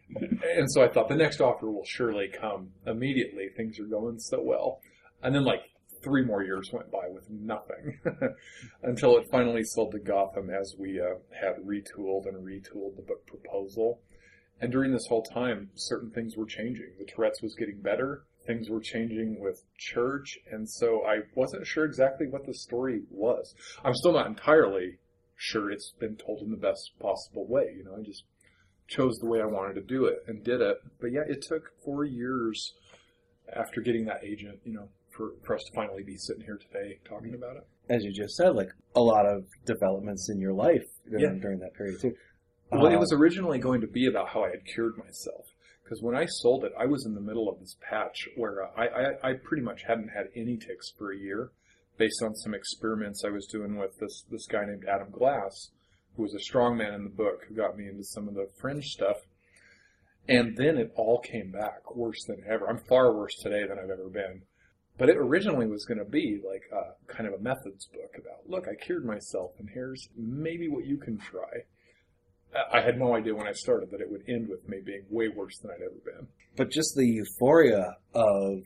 and 0.56 0.70
so 0.70 0.82
I 0.82 0.88
thought 0.88 1.08
the 1.08 1.16
next 1.16 1.40
offer 1.40 1.70
will 1.70 1.84
surely 1.86 2.28
come 2.28 2.72
immediately. 2.86 3.48
Things 3.56 3.80
are 3.80 3.86
going 3.86 4.18
so 4.18 4.40
well, 4.42 4.80
and 5.22 5.34
then 5.34 5.44
like 5.44 5.62
three 6.06 6.24
more 6.24 6.44
years 6.44 6.70
went 6.72 6.90
by 6.90 7.08
with 7.12 7.28
nothing 7.28 7.98
until 8.84 9.16
it 9.16 9.28
finally 9.28 9.64
sold 9.64 9.90
to 9.90 9.98
Gotham 9.98 10.50
as 10.50 10.76
we 10.78 11.00
uh, 11.00 11.16
had 11.32 11.56
retooled 11.66 12.28
and 12.28 12.46
retooled 12.46 12.94
the 12.94 13.02
book 13.02 13.26
proposal. 13.26 14.00
And 14.60 14.70
during 14.70 14.92
this 14.92 15.08
whole 15.08 15.24
time, 15.24 15.70
certain 15.74 16.10
things 16.12 16.36
were 16.36 16.46
changing. 16.46 16.92
The 16.98 17.04
Tourette's 17.04 17.42
was 17.42 17.56
getting 17.56 17.80
better. 17.80 18.22
Things 18.46 18.70
were 18.70 18.80
changing 18.80 19.40
with 19.40 19.64
church, 19.76 20.38
and 20.48 20.70
so 20.70 21.04
I 21.04 21.22
wasn't 21.34 21.66
sure 21.66 21.84
exactly 21.84 22.28
what 22.28 22.46
the 22.46 22.54
story 22.54 23.02
was. 23.10 23.52
I'm 23.84 23.94
still 23.94 24.12
not 24.12 24.28
entirely 24.28 24.98
sure 25.34 25.72
it's 25.72 25.92
been 25.98 26.14
told 26.14 26.42
in 26.42 26.52
the 26.52 26.56
best 26.56 26.92
possible 27.00 27.46
way. 27.48 27.74
You 27.76 27.84
know, 27.84 27.96
I 27.98 28.02
just 28.02 28.22
chose 28.86 29.18
the 29.18 29.26
way 29.26 29.42
I 29.42 29.46
wanted 29.46 29.74
to 29.74 29.82
do 29.82 30.04
it 30.04 30.18
and 30.28 30.44
did 30.44 30.60
it. 30.60 30.78
But 31.00 31.10
yeah, 31.10 31.24
it 31.28 31.42
took 31.42 31.72
four 31.84 32.04
years 32.04 32.74
after 33.52 33.80
getting 33.80 34.04
that 34.04 34.24
agent, 34.24 34.60
you 34.64 34.72
know, 34.72 34.88
for, 35.16 35.32
for 35.44 35.54
us 35.56 35.62
to 35.64 35.72
finally 35.74 36.02
be 36.02 36.16
sitting 36.16 36.42
here 36.44 36.58
today 36.58 36.98
talking 37.08 37.34
about 37.34 37.56
it. 37.56 37.66
As 37.88 38.04
you 38.04 38.12
just 38.12 38.36
said, 38.36 38.50
like 38.54 38.68
a 38.94 39.00
lot 39.00 39.26
of 39.26 39.44
developments 39.64 40.28
in 40.30 40.40
your 40.40 40.52
life 40.52 40.84
during, 41.08 41.24
Yeah. 41.36 41.40
during 41.40 41.58
that 41.60 41.74
period 41.74 42.00
too. 42.00 42.14
Well, 42.72 42.86
it 42.86 42.96
Uh, 42.96 43.00
was 43.00 43.12
originally 43.12 43.58
going 43.58 43.80
to 43.80 43.86
be 43.86 44.06
about 44.06 44.28
how 44.28 44.44
I 44.44 44.50
had 44.50 44.64
cured 44.64 44.96
myself. 44.98 45.46
Because 45.84 46.02
when 46.02 46.16
I 46.16 46.26
sold 46.26 46.64
it, 46.64 46.72
I 46.76 46.86
was 46.86 47.06
in 47.06 47.14
the 47.14 47.20
middle 47.20 47.48
of 47.48 47.60
this 47.60 47.76
patch 47.80 48.28
where 48.36 48.64
uh, 48.64 48.70
I, 48.76 48.86
I, 48.88 49.30
I 49.30 49.32
pretty 49.34 49.62
much 49.62 49.84
hadn't 49.86 50.08
had 50.08 50.26
any 50.34 50.56
tics 50.56 50.90
for 50.98 51.12
a 51.12 51.16
year 51.16 51.50
based 51.96 52.22
on 52.24 52.34
some 52.34 52.54
experiments 52.54 53.22
I 53.24 53.30
was 53.30 53.46
doing 53.46 53.76
with 53.78 53.96
this, 54.00 54.24
this 54.30 54.46
guy 54.46 54.64
named 54.66 54.84
Adam 54.92 55.10
Glass, 55.10 55.70
who 56.16 56.24
was 56.24 56.34
a 56.34 56.38
strongman 56.52 56.92
in 56.94 57.04
the 57.04 57.10
book 57.10 57.44
who 57.48 57.54
got 57.54 57.76
me 57.78 57.86
into 57.86 58.02
some 58.02 58.26
of 58.26 58.34
the 58.34 58.48
fringe 58.60 58.86
stuff. 58.86 59.16
And 60.28 60.56
then 60.56 60.76
it 60.76 60.92
all 60.96 61.20
came 61.20 61.52
back 61.52 61.94
worse 61.94 62.24
than 62.26 62.42
ever. 62.50 62.68
I'm 62.68 62.78
far 62.88 63.14
worse 63.16 63.36
today 63.36 63.62
than 63.66 63.78
I've 63.78 63.90
ever 63.90 64.08
been. 64.08 64.42
But 64.98 65.10
it 65.10 65.16
originally 65.18 65.66
was 65.66 65.84
going 65.84 65.98
to 65.98 66.10
be 66.10 66.40
like 66.46 66.62
a 66.72 67.12
kind 67.12 67.26
of 67.28 67.34
a 67.38 67.42
methods 67.42 67.86
book 67.92 68.14
about, 68.18 68.48
look, 68.48 68.66
I 68.68 68.74
cured 68.82 69.04
myself, 69.04 69.52
and 69.58 69.68
here's 69.72 70.08
maybe 70.16 70.68
what 70.68 70.86
you 70.86 70.96
can 70.96 71.18
try. 71.18 71.64
I 72.72 72.80
had 72.80 72.98
no 72.98 73.14
idea 73.14 73.34
when 73.34 73.46
I 73.46 73.52
started 73.52 73.90
that 73.90 74.00
it 74.00 74.10
would 74.10 74.22
end 74.28 74.48
with 74.48 74.66
me 74.68 74.78
being 74.84 75.04
way 75.10 75.28
worse 75.28 75.58
than 75.58 75.70
I'd 75.70 75.82
ever 75.82 76.00
been. 76.04 76.26
but 76.56 76.70
just 76.70 76.94
the 76.96 77.04
euphoria 77.04 77.96
of 78.14 78.62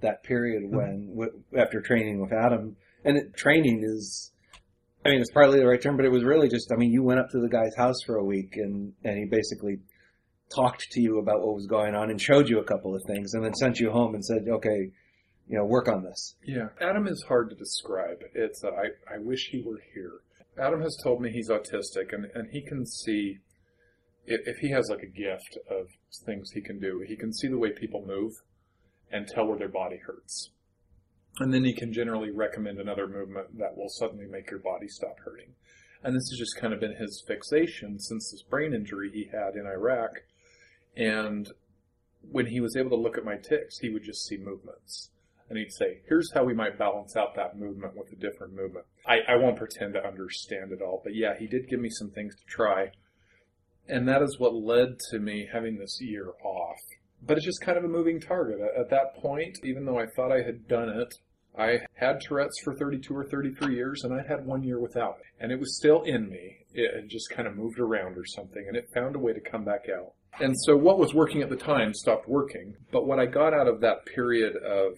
that 0.00 0.24
period 0.24 0.64
hmm. 0.64 0.76
when 0.76 1.08
w- 1.10 1.42
after 1.56 1.80
training 1.80 2.20
with 2.20 2.32
Adam, 2.32 2.76
and 3.04 3.16
it, 3.16 3.36
training 3.36 3.82
is, 3.84 4.32
I 5.04 5.10
mean, 5.10 5.20
it's 5.20 5.30
partly 5.30 5.60
the 5.60 5.66
right 5.66 5.80
term, 5.80 5.96
but 5.96 6.06
it 6.06 6.10
was 6.10 6.24
really 6.24 6.48
just, 6.48 6.72
I 6.72 6.76
mean, 6.76 6.92
you 6.92 7.04
went 7.04 7.20
up 7.20 7.30
to 7.30 7.40
the 7.40 7.48
guy's 7.48 7.76
house 7.76 8.02
for 8.04 8.16
a 8.16 8.24
week 8.24 8.56
and 8.56 8.92
and 9.04 9.16
he 9.16 9.24
basically 9.26 9.78
talked 10.54 10.86
to 10.90 11.00
you 11.00 11.18
about 11.18 11.40
what 11.40 11.54
was 11.54 11.66
going 11.66 11.94
on 11.94 12.10
and 12.10 12.20
showed 12.20 12.48
you 12.48 12.58
a 12.58 12.64
couple 12.64 12.94
of 12.94 13.02
things 13.06 13.34
and 13.34 13.44
then 13.44 13.54
sent 13.54 13.78
you 13.78 13.90
home 13.90 14.14
and 14.14 14.24
said, 14.24 14.46
okay, 14.48 14.90
you 15.48 15.56
know, 15.56 15.64
work 15.64 15.88
on 15.88 16.04
this. 16.04 16.36
Yeah, 16.44 16.68
Adam 16.80 17.06
is 17.06 17.24
hard 17.26 17.50
to 17.50 17.56
describe. 17.56 18.18
It's 18.34 18.62
uh, 18.62 18.68
I 18.68 19.14
I 19.14 19.18
wish 19.18 19.48
he 19.50 19.62
were 19.62 19.80
here. 19.94 20.20
Adam 20.58 20.82
has 20.82 20.96
told 21.02 21.20
me 21.20 21.30
he's 21.30 21.48
autistic 21.50 22.12
and 22.12 22.26
and 22.34 22.50
he 22.50 22.62
can 22.62 22.84
see 22.84 23.38
if, 24.28 24.40
if 24.46 24.58
he 24.58 24.70
has 24.70 24.88
like 24.90 25.02
a 25.02 25.06
gift 25.06 25.58
of 25.70 25.88
things 26.24 26.50
he 26.50 26.60
can 26.60 26.78
do, 26.78 27.02
he 27.06 27.16
can 27.16 27.32
see 27.32 27.48
the 27.48 27.58
way 27.58 27.70
people 27.70 28.04
move 28.06 28.32
and 29.10 29.26
tell 29.26 29.46
where 29.46 29.58
their 29.58 29.68
body 29.68 29.98
hurts. 30.06 30.50
And 31.40 31.52
then 31.52 31.64
he 31.64 31.72
can 31.72 31.92
generally 31.92 32.30
recommend 32.30 32.78
another 32.78 33.06
movement 33.06 33.58
that 33.58 33.76
will 33.76 33.88
suddenly 33.88 34.26
make 34.26 34.50
your 34.50 34.60
body 34.60 34.88
stop 34.88 35.20
hurting. 35.24 35.54
And 36.02 36.14
this 36.14 36.28
has 36.30 36.38
just 36.38 36.56
kind 36.60 36.72
of 36.72 36.80
been 36.80 36.96
his 36.96 37.22
fixation 37.26 37.98
since 37.98 38.30
this 38.30 38.42
brain 38.42 38.74
injury 38.74 39.10
he 39.12 39.30
had 39.32 39.54
in 39.54 39.66
Iraq. 39.66 40.10
And 40.96 41.50
when 42.30 42.46
he 42.46 42.60
was 42.60 42.76
able 42.76 42.90
to 42.90 42.96
look 42.96 43.16
at 43.16 43.24
my 43.24 43.36
tics, 43.36 43.78
he 43.78 43.88
would 43.88 44.04
just 44.04 44.26
see 44.26 44.36
movements. 44.36 45.10
And 45.48 45.58
he'd 45.58 45.72
say, 45.72 46.00
here's 46.08 46.32
how 46.32 46.44
we 46.44 46.54
might 46.54 46.78
balance 46.78 47.16
out 47.16 47.34
that 47.36 47.58
movement 47.58 47.96
with 47.96 48.12
a 48.12 48.16
different 48.16 48.54
movement. 48.54 48.84
I, 49.06 49.20
I 49.26 49.36
won't 49.36 49.56
pretend 49.56 49.94
to 49.94 50.06
understand 50.06 50.72
it 50.72 50.82
all, 50.82 51.00
but 51.02 51.14
yeah, 51.14 51.34
he 51.38 51.46
did 51.46 51.68
give 51.68 51.80
me 51.80 51.88
some 51.90 52.10
things 52.10 52.34
to 52.36 52.44
try. 52.46 52.90
And 53.88 54.06
that 54.08 54.22
is 54.22 54.38
what 54.38 54.54
led 54.54 54.98
to 55.10 55.18
me 55.18 55.48
having 55.50 55.78
this 55.78 55.98
year 56.00 56.32
off. 56.44 56.76
But 57.22 57.38
it's 57.38 57.46
just 57.46 57.62
kind 57.62 57.78
of 57.78 57.84
a 57.84 57.88
moving 57.88 58.20
target. 58.20 58.58
At 58.78 58.90
that 58.90 59.16
point, 59.16 59.58
even 59.64 59.86
though 59.86 59.98
I 59.98 60.06
thought 60.06 60.30
I 60.30 60.42
had 60.42 60.68
done 60.68 60.90
it, 60.90 61.14
I 61.58 61.80
had 61.94 62.20
Tourette's 62.20 62.60
for 62.62 62.74
32 62.74 63.16
or 63.16 63.24
33 63.24 63.74
years, 63.74 64.04
and 64.04 64.14
I 64.14 64.22
had 64.28 64.46
one 64.46 64.62
year 64.62 64.78
without 64.78 65.16
it. 65.18 65.42
And 65.42 65.50
it 65.50 65.58
was 65.58 65.76
still 65.76 66.02
in 66.02 66.28
me. 66.28 66.58
It 66.72 67.08
just 67.08 67.30
kind 67.30 67.48
of 67.48 67.56
moved 67.56 67.80
around 67.80 68.16
or 68.16 68.24
something, 68.24 68.64
and 68.68 68.76
it 68.76 68.88
found 68.94 69.16
a 69.16 69.18
way 69.18 69.32
to 69.32 69.40
come 69.40 69.64
back 69.64 69.86
out. 69.92 70.12
And 70.40 70.54
so 70.56 70.76
what 70.76 70.98
was 70.98 71.14
working 71.14 71.42
at 71.42 71.50
the 71.50 71.56
time 71.56 71.92
stopped 71.94 72.28
working. 72.28 72.76
But 72.92 73.06
what 73.06 73.18
I 73.18 73.26
got 73.26 73.54
out 73.54 73.66
of 73.66 73.80
that 73.80 74.06
period 74.06 74.54
of 74.56 74.92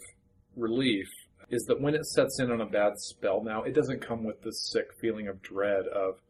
relief 0.56 1.08
is 1.50 1.64
that 1.64 1.80
when 1.80 1.94
it 1.94 2.06
sets 2.06 2.38
in 2.38 2.50
on 2.50 2.60
a 2.60 2.66
bad 2.66 2.92
spell 2.96 3.42
now, 3.42 3.62
it 3.62 3.74
doesn't 3.74 4.06
come 4.06 4.24
with 4.24 4.42
this 4.42 4.70
sick 4.70 4.88
feeling 5.00 5.28
of 5.28 5.42
dread 5.42 5.86
of 5.86 6.20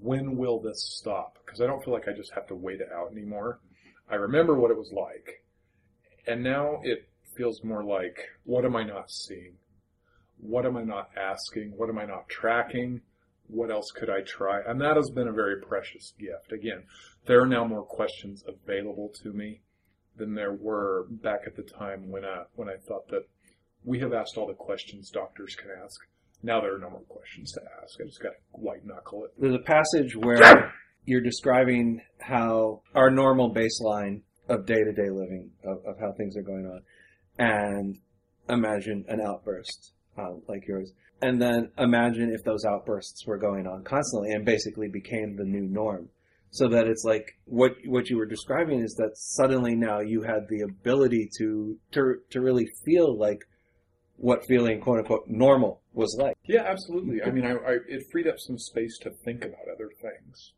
when 0.00 0.36
will 0.36 0.60
this 0.60 0.96
stop? 0.96 1.38
Because 1.44 1.60
I 1.60 1.66
don't 1.66 1.84
feel 1.84 1.94
like 1.94 2.08
I 2.08 2.12
just 2.12 2.32
have 2.34 2.46
to 2.48 2.54
wait 2.54 2.80
it 2.80 2.88
out 2.94 3.12
anymore. 3.12 3.60
I 4.10 4.16
remember 4.16 4.58
what 4.58 4.70
it 4.70 4.76
was 4.76 4.92
like. 4.92 5.44
And 6.26 6.42
now 6.42 6.80
it 6.82 7.08
feels 7.36 7.62
more 7.64 7.84
like, 7.84 8.18
what 8.44 8.64
am 8.64 8.76
I 8.76 8.84
not 8.84 9.10
seeing? 9.10 9.54
What 10.38 10.66
am 10.66 10.76
I 10.76 10.82
not 10.82 11.10
asking? 11.16 11.72
What 11.76 11.88
am 11.88 11.98
I 11.98 12.06
not 12.06 12.28
tracking? 12.28 13.00
What 13.46 13.70
else 13.70 13.90
could 13.90 14.10
I 14.10 14.22
try? 14.22 14.60
And 14.66 14.80
that 14.80 14.96
has 14.96 15.10
been 15.10 15.28
a 15.28 15.32
very 15.32 15.60
precious 15.60 16.12
gift. 16.18 16.52
Again, 16.52 16.84
there 17.26 17.42
are 17.42 17.46
now 17.46 17.64
more 17.64 17.84
questions 17.84 18.44
available 18.46 19.10
to 19.22 19.32
me 19.32 19.60
than 20.16 20.34
there 20.34 20.52
were 20.52 21.06
back 21.10 21.40
at 21.46 21.56
the 21.56 21.62
time 21.62 22.10
when 22.10 22.24
I, 22.24 22.44
when 22.54 22.68
I 22.68 22.76
thought 22.76 23.08
that 23.08 23.26
we 23.84 24.00
have 24.00 24.12
asked 24.12 24.36
all 24.36 24.46
the 24.46 24.54
questions 24.54 25.10
doctors 25.10 25.54
can 25.54 25.70
ask. 25.84 26.00
Now 26.42 26.60
there 26.60 26.74
are 26.74 26.78
no 26.78 26.90
more 26.90 27.02
questions 27.08 27.52
to 27.52 27.60
ask. 27.82 27.98
I 28.00 28.04
just 28.04 28.22
got 28.22 28.30
to 28.30 28.36
white 28.52 28.84
knuckle 28.84 29.24
it. 29.24 29.32
There's 29.38 29.54
a 29.54 29.58
passage 29.58 30.16
where 30.16 30.72
you're 31.04 31.20
describing 31.20 32.00
how 32.20 32.82
our 32.94 33.10
normal 33.10 33.54
baseline 33.54 34.22
of 34.48 34.66
day 34.66 34.82
to 34.82 34.92
day 34.92 35.10
living, 35.10 35.50
of, 35.64 35.78
of, 35.86 35.98
how 35.98 36.12
things 36.12 36.36
are 36.36 36.42
going 36.42 36.66
on, 36.66 36.82
and 37.38 37.96
imagine 38.48 39.04
an 39.08 39.20
outburst 39.20 39.92
uh, 40.18 40.34
like 40.48 40.66
yours. 40.66 40.92
And 41.22 41.40
then 41.40 41.70
imagine 41.78 42.30
if 42.34 42.44
those 42.44 42.64
outbursts 42.64 43.26
were 43.26 43.38
going 43.38 43.66
on 43.66 43.84
constantly 43.84 44.32
and 44.32 44.44
basically 44.44 44.88
became 44.88 45.36
the 45.36 45.44
new 45.44 45.66
norm. 45.66 46.10
So 46.50 46.68
that 46.68 46.86
it's 46.86 47.04
like 47.04 47.36
what 47.46 47.72
what 47.86 48.10
you 48.10 48.16
were 48.16 48.26
describing 48.26 48.80
is 48.80 48.94
that 48.94 49.16
suddenly 49.16 49.74
now 49.74 50.00
you 50.00 50.22
had 50.22 50.46
the 50.48 50.60
ability 50.60 51.28
to 51.38 51.76
to 51.92 52.16
to 52.30 52.40
really 52.40 52.66
feel 52.84 53.18
like 53.18 53.40
what 54.16 54.44
feeling 54.46 54.80
quote 54.80 55.00
unquote 55.00 55.28
normal 55.28 55.80
was 55.92 56.16
like. 56.18 56.36
Yeah, 56.46 56.62
absolutely. 56.62 57.22
I 57.22 57.30
mean, 57.30 57.44
I, 57.44 57.52
I, 57.52 57.78
it 57.88 58.10
freed 58.10 58.26
up 58.26 58.38
some 58.38 58.58
space 58.58 58.98
to 58.98 59.10
think 59.10 59.44
about 59.44 59.68
other 59.72 59.90
things. 60.00 60.52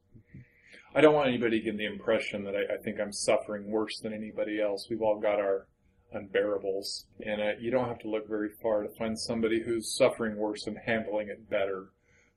I 0.95 1.01
don't 1.03 1.15
want 1.15 1.29
anybody 1.29 1.59
to 1.59 1.65
get 1.65 1.77
the 1.77 1.85
impression 1.85 2.45
that 2.45 2.55
I, 2.57 2.75
I 2.75 2.77
think 2.79 2.99
I'm 3.01 3.13
suffering 3.13 3.71
worse 3.71 4.01
than 4.01 4.15
anybody 4.15 4.61
else. 4.61 4.87
We've 4.89 5.03
all 5.03 5.21
got 5.21 5.39
our 5.39 5.67
unbearables, 6.15 7.05
and 7.25 7.41
uh, 7.41 7.51
you 7.61 7.71
don't 7.71 7.89
have 7.89 7.99
to 8.01 8.09
look 8.09 8.29
very 8.29 8.51
far 8.63 8.83
to 8.83 8.89
find 8.97 9.19
somebody 9.19 9.63
who's 9.63 9.97
suffering 9.97 10.37
worse 10.37 10.67
and 10.67 10.79
handling 10.87 11.29
it 11.29 11.51
better. 11.51 11.89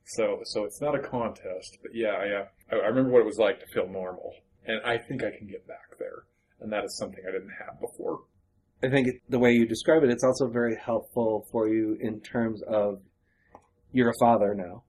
So, 0.06 0.42
so 0.44 0.66
it's 0.66 0.82
not 0.82 0.96
a 0.96 1.00
contest, 1.00 1.78
but 1.82 1.94
yeah, 1.94 2.10
I, 2.10 2.76
uh, 2.76 2.82
I 2.82 2.88
remember 2.88 3.12
what 3.12 3.22
it 3.22 3.26
was 3.26 3.38
like 3.38 3.60
to 3.60 3.68
feel 3.68 3.88
normal, 3.88 4.34
and 4.66 4.82
I 4.84 4.98
think 4.98 5.24
I 5.24 5.32
can 5.32 5.48
get 5.48 5.68
back 5.68 5.98
there, 6.00 6.24
and 6.60 6.72
that 6.74 6.84
is 6.84 6.98
something 6.98 7.24
I 7.28 7.32
didn't 7.32 7.54
have 7.66 7.80
before. 7.80 8.22
I 8.82 8.90
think 8.90 9.08
the 9.28 9.40
way 9.40 9.52
you 9.52 9.68
describe 9.68 10.04
it, 10.04 10.10
it's 10.10 10.24
also 10.24 10.48
very 10.48 10.78
helpful 10.78 11.46
for 11.52 11.68
you 11.68 11.98
in 12.00 12.22
terms 12.22 12.62
of 12.64 13.02
you're 13.92 14.10
a 14.10 14.20
father 14.20 14.54
now. 14.54 14.84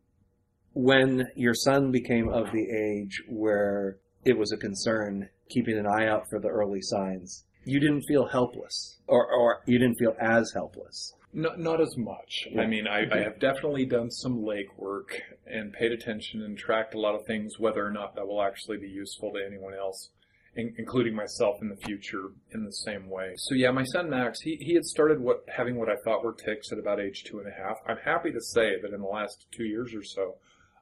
When 0.75 1.27
your 1.35 1.55
son 1.55 1.91
became 1.91 2.29
of 2.29 2.53
the 2.53 2.71
age 2.71 3.23
where 3.29 3.99
it 4.25 4.39
was 4.39 4.53
a 4.53 4.57
concern 4.57 5.29
keeping 5.49 5.77
an 5.77 5.87
eye 5.87 6.07
out 6.07 6.29
for 6.31 6.39
the 6.39 6.49
early 6.49 6.81
signs, 6.81 7.45
you 7.65 7.81
didn't 7.81 8.03
feel 8.03 8.27
helpless, 8.27 8.99
or, 9.09 9.27
or 9.27 9.63
you 9.67 9.79
didn't 9.79 9.99
feel 9.99 10.15
as 10.21 10.53
helpless. 10.55 11.15
Not, 11.33 11.59
not 11.59 11.81
as 11.81 11.97
much. 11.97 12.47
Yeah. 12.51 12.63
I 12.63 12.67
mean, 12.67 12.87
I, 12.87 13.07
I 13.13 13.19
have 13.23 13.39
definitely 13.41 13.87
done 13.87 14.11
some 14.11 14.39
legwork 14.39 15.21
and 15.47 15.73
paid 15.73 15.93
attention 15.93 16.43
and 16.43 16.57
tracked 16.57 16.95
a 16.95 17.01
lot 17.01 17.15
of 17.15 17.27
things, 17.27 17.59
whether 17.59 17.85
or 17.85 17.91
not 17.91 18.15
that 18.15 18.27
will 18.27 18.43
actually 18.43 18.79
be 18.79 18.89
useful 18.89 19.33
to 19.33 19.45
anyone 19.45 19.75
else 19.75 20.11
in, 20.57 20.75
including 20.79 21.15
myself 21.15 21.57
in 21.63 21.69
the 21.69 21.77
future 21.77 22.31
in 22.53 22.65
the 22.65 22.73
same 22.73 23.09
way. 23.09 23.35
So 23.37 23.55
yeah, 23.55 23.71
my 23.71 23.85
son 23.85 24.11
Max, 24.11 24.41
he, 24.41 24.57
he 24.57 24.75
had 24.75 24.85
started 24.85 25.21
what 25.21 25.45
having 25.49 25.77
what 25.77 25.89
I 25.89 25.97
thought 26.05 26.25
were 26.25 26.35
tics 26.35 26.73
at 26.73 26.79
about 26.79 27.01
age 27.01 27.25
two 27.25 27.39
and 27.39 27.49
a 27.49 27.53
half. 27.53 27.77
I'm 27.87 27.99
happy 27.99 28.33
to 28.33 28.41
say 28.41 28.81
that 28.81 28.93
in 28.93 29.01
the 29.01 29.07
last 29.07 29.47
two 29.53 29.65
years 29.65 29.95
or 29.95 30.03
so, 30.03 30.37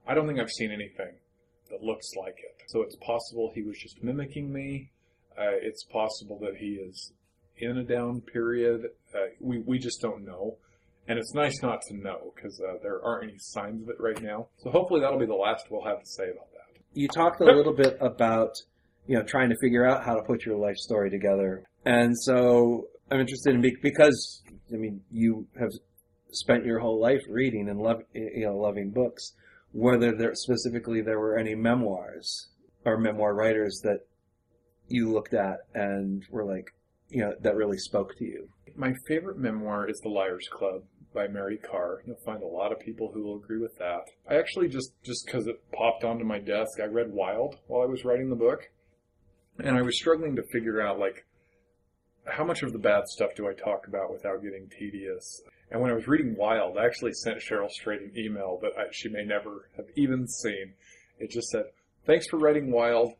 I 0.06 0.14
don't 0.14 0.26
think 0.26 0.40
I've 0.40 0.50
seen 0.50 0.70
anything 0.70 1.14
that 1.70 1.82
looks 1.82 2.14
like 2.16 2.38
it. 2.38 2.62
So 2.68 2.82
it's 2.82 2.96
possible 2.96 3.52
he 3.54 3.62
was 3.62 3.78
just 3.78 4.02
mimicking 4.02 4.52
me. 4.52 4.90
Uh, 5.38 5.52
it's 5.62 5.84
possible 5.84 6.38
that 6.40 6.56
he 6.56 6.74
is 6.74 7.12
in 7.58 7.76
a 7.76 7.84
down 7.84 8.22
period. 8.22 8.86
Uh, 9.14 9.26
we 9.40 9.58
we 9.58 9.78
just 9.78 10.00
don't 10.00 10.24
know. 10.24 10.56
And 11.06 11.18
it's 11.18 11.32
nice 11.32 11.62
not 11.62 11.80
to 11.88 11.96
know 11.96 12.34
because 12.34 12.60
uh, 12.60 12.74
there 12.82 13.02
aren't 13.02 13.24
any 13.30 13.38
signs 13.38 13.82
of 13.82 13.88
it 13.88 13.96
right 13.98 14.20
now. 14.22 14.48
So 14.58 14.70
hopefully 14.70 15.00
that'll 15.00 15.18
be 15.18 15.24
the 15.24 15.34
last 15.34 15.64
we'll 15.70 15.84
have 15.84 16.00
to 16.00 16.06
say 16.06 16.24
about 16.24 16.52
that. 16.52 16.80
You 16.92 17.08
talked 17.08 17.40
a 17.40 17.44
little 17.44 17.72
bit 17.72 17.96
about 18.00 18.54
you 19.08 19.16
know, 19.16 19.24
trying 19.24 19.48
to 19.48 19.56
figure 19.60 19.84
out 19.84 20.04
how 20.04 20.14
to 20.14 20.22
put 20.22 20.44
your 20.44 20.56
life 20.56 20.76
story 20.76 21.10
together. 21.10 21.64
And 21.84 22.16
so 22.16 22.88
I'm 23.10 23.20
interested 23.20 23.54
in 23.54 23.62
because 23.82 24.42
I 24.72 24.76
mean 24.76 25.00
you 25.10 25.46
have 25.58 25.72
spent 26.30 26.64
your 26.64 26.78
whole 26.78 27.00
life 27.00 27.22
reading 27.28 27.68
and 27.68 27.80
love 27.80 28.02
you 28.14 28.46
know 28.46 28.56
loving 28.56 28.90
books. 28.90 29.32
Whether 29.72 30.14
there 30.14 30.34
specifically 30.34 31.00
there 31.00 31.18
were 31.18 31.38
any 31.38 31.54
memoirs 31.54 32.48
or 32.84 32.98
memoir 32.98 33.34
writers 33.34 33.80
that 33.82 34.00
you 34.88 35.12
looked 35.12 35.34
at 35.34 35.58
and 35.74 36.24
were 36.30 36.44
like, 36.44 36.70
you 37.10 37.22
know, 37.22 37.34
that 37.40 37.56
really 37.56 37.78
spoke 37.78 38.16
to 38.16 38.24
you. 38.24 38.48
My 38.76 38.94
favorite 39.06 39.38
memoir 39.38 39.88
is 39.88 39.98
The 40.00 40.08
Liars 40.08 40.48
Club 40.50 40.82
by 41.14 41.26
Mary 41.26 41.58
Karr. 41.58 42.02
You'll 42.06 42.16
find 42.24 42.42
a 42.42 42.46
lot 42.46 42.72
of 42.72 42.80
people 42.80 43.10
who 43.12 43.22
will 43.22 43.36
agree 43.36 43.58
with 43.58 43.76
that. 43.78 44.02
I 44.28 44.36
actually 44.36 44.68
just 44.68 44.92
just 45.02 45.26
because 45.26 45.46
it 45.46 45.62
popped 45.72 46.04
onto 46.04 46.24
my 46.24 46.38
desk, 46.38 46.80
I 46.80 46.86
read 46.86 47.10
Wild 47.10 47.56
while 47.66 47.82
I 47.82 47.86
was 47.86 48.04
writing 48.04 48.30
the 48.30 48.36
book, 48.36 48.70
and 49.58 49.76
I 49.76 49.82
was 49.82 49.98
struggling 49.98 50.36
to 50.36 50.42
figure 50.42 50.80
out 50.80 50.98
like 50.98 51.24
how 52.26 52.44
much 52.44 52.62
of 52.62 52.72
the 52.72 52.78
bad 52.78 53.06
stuff 53.06 53.30
do 53.36 53.48
I 53.48 53.54
talk 53.54 53.86
about 53.86 54.12
without 54.12 54.42
getting 54.42 54.68
tedious. 54.68 55.42
And 55.70 55.80
when 55.80 55.90
I 55.90 55.94
was 55.94 56.06
reading 56.06 56.36
Wild, 56.36 56.78
I 56.78 56.86
actually 56.86 57.12
sent 57.12 57.38
Cheryl 57.38 57.70
Strayed 57.70 58.00
an 58.00 58.12
email 58.16 58.58
that 58.62 58.72
I, 58.78 58.84
she 58.90 59.08
may 59.08 59.24
never 59.24 59.68
have 59.76 59.86
even 59.96 60.26
seen. 60.26 60.74
It 61.18 61.30
just 61.30 61.48
said, 61.48 61.64
"Thanks 62.06 62.28
for 62.28 62.38
writing 62.38 62.70
Wild." 62.70 63.14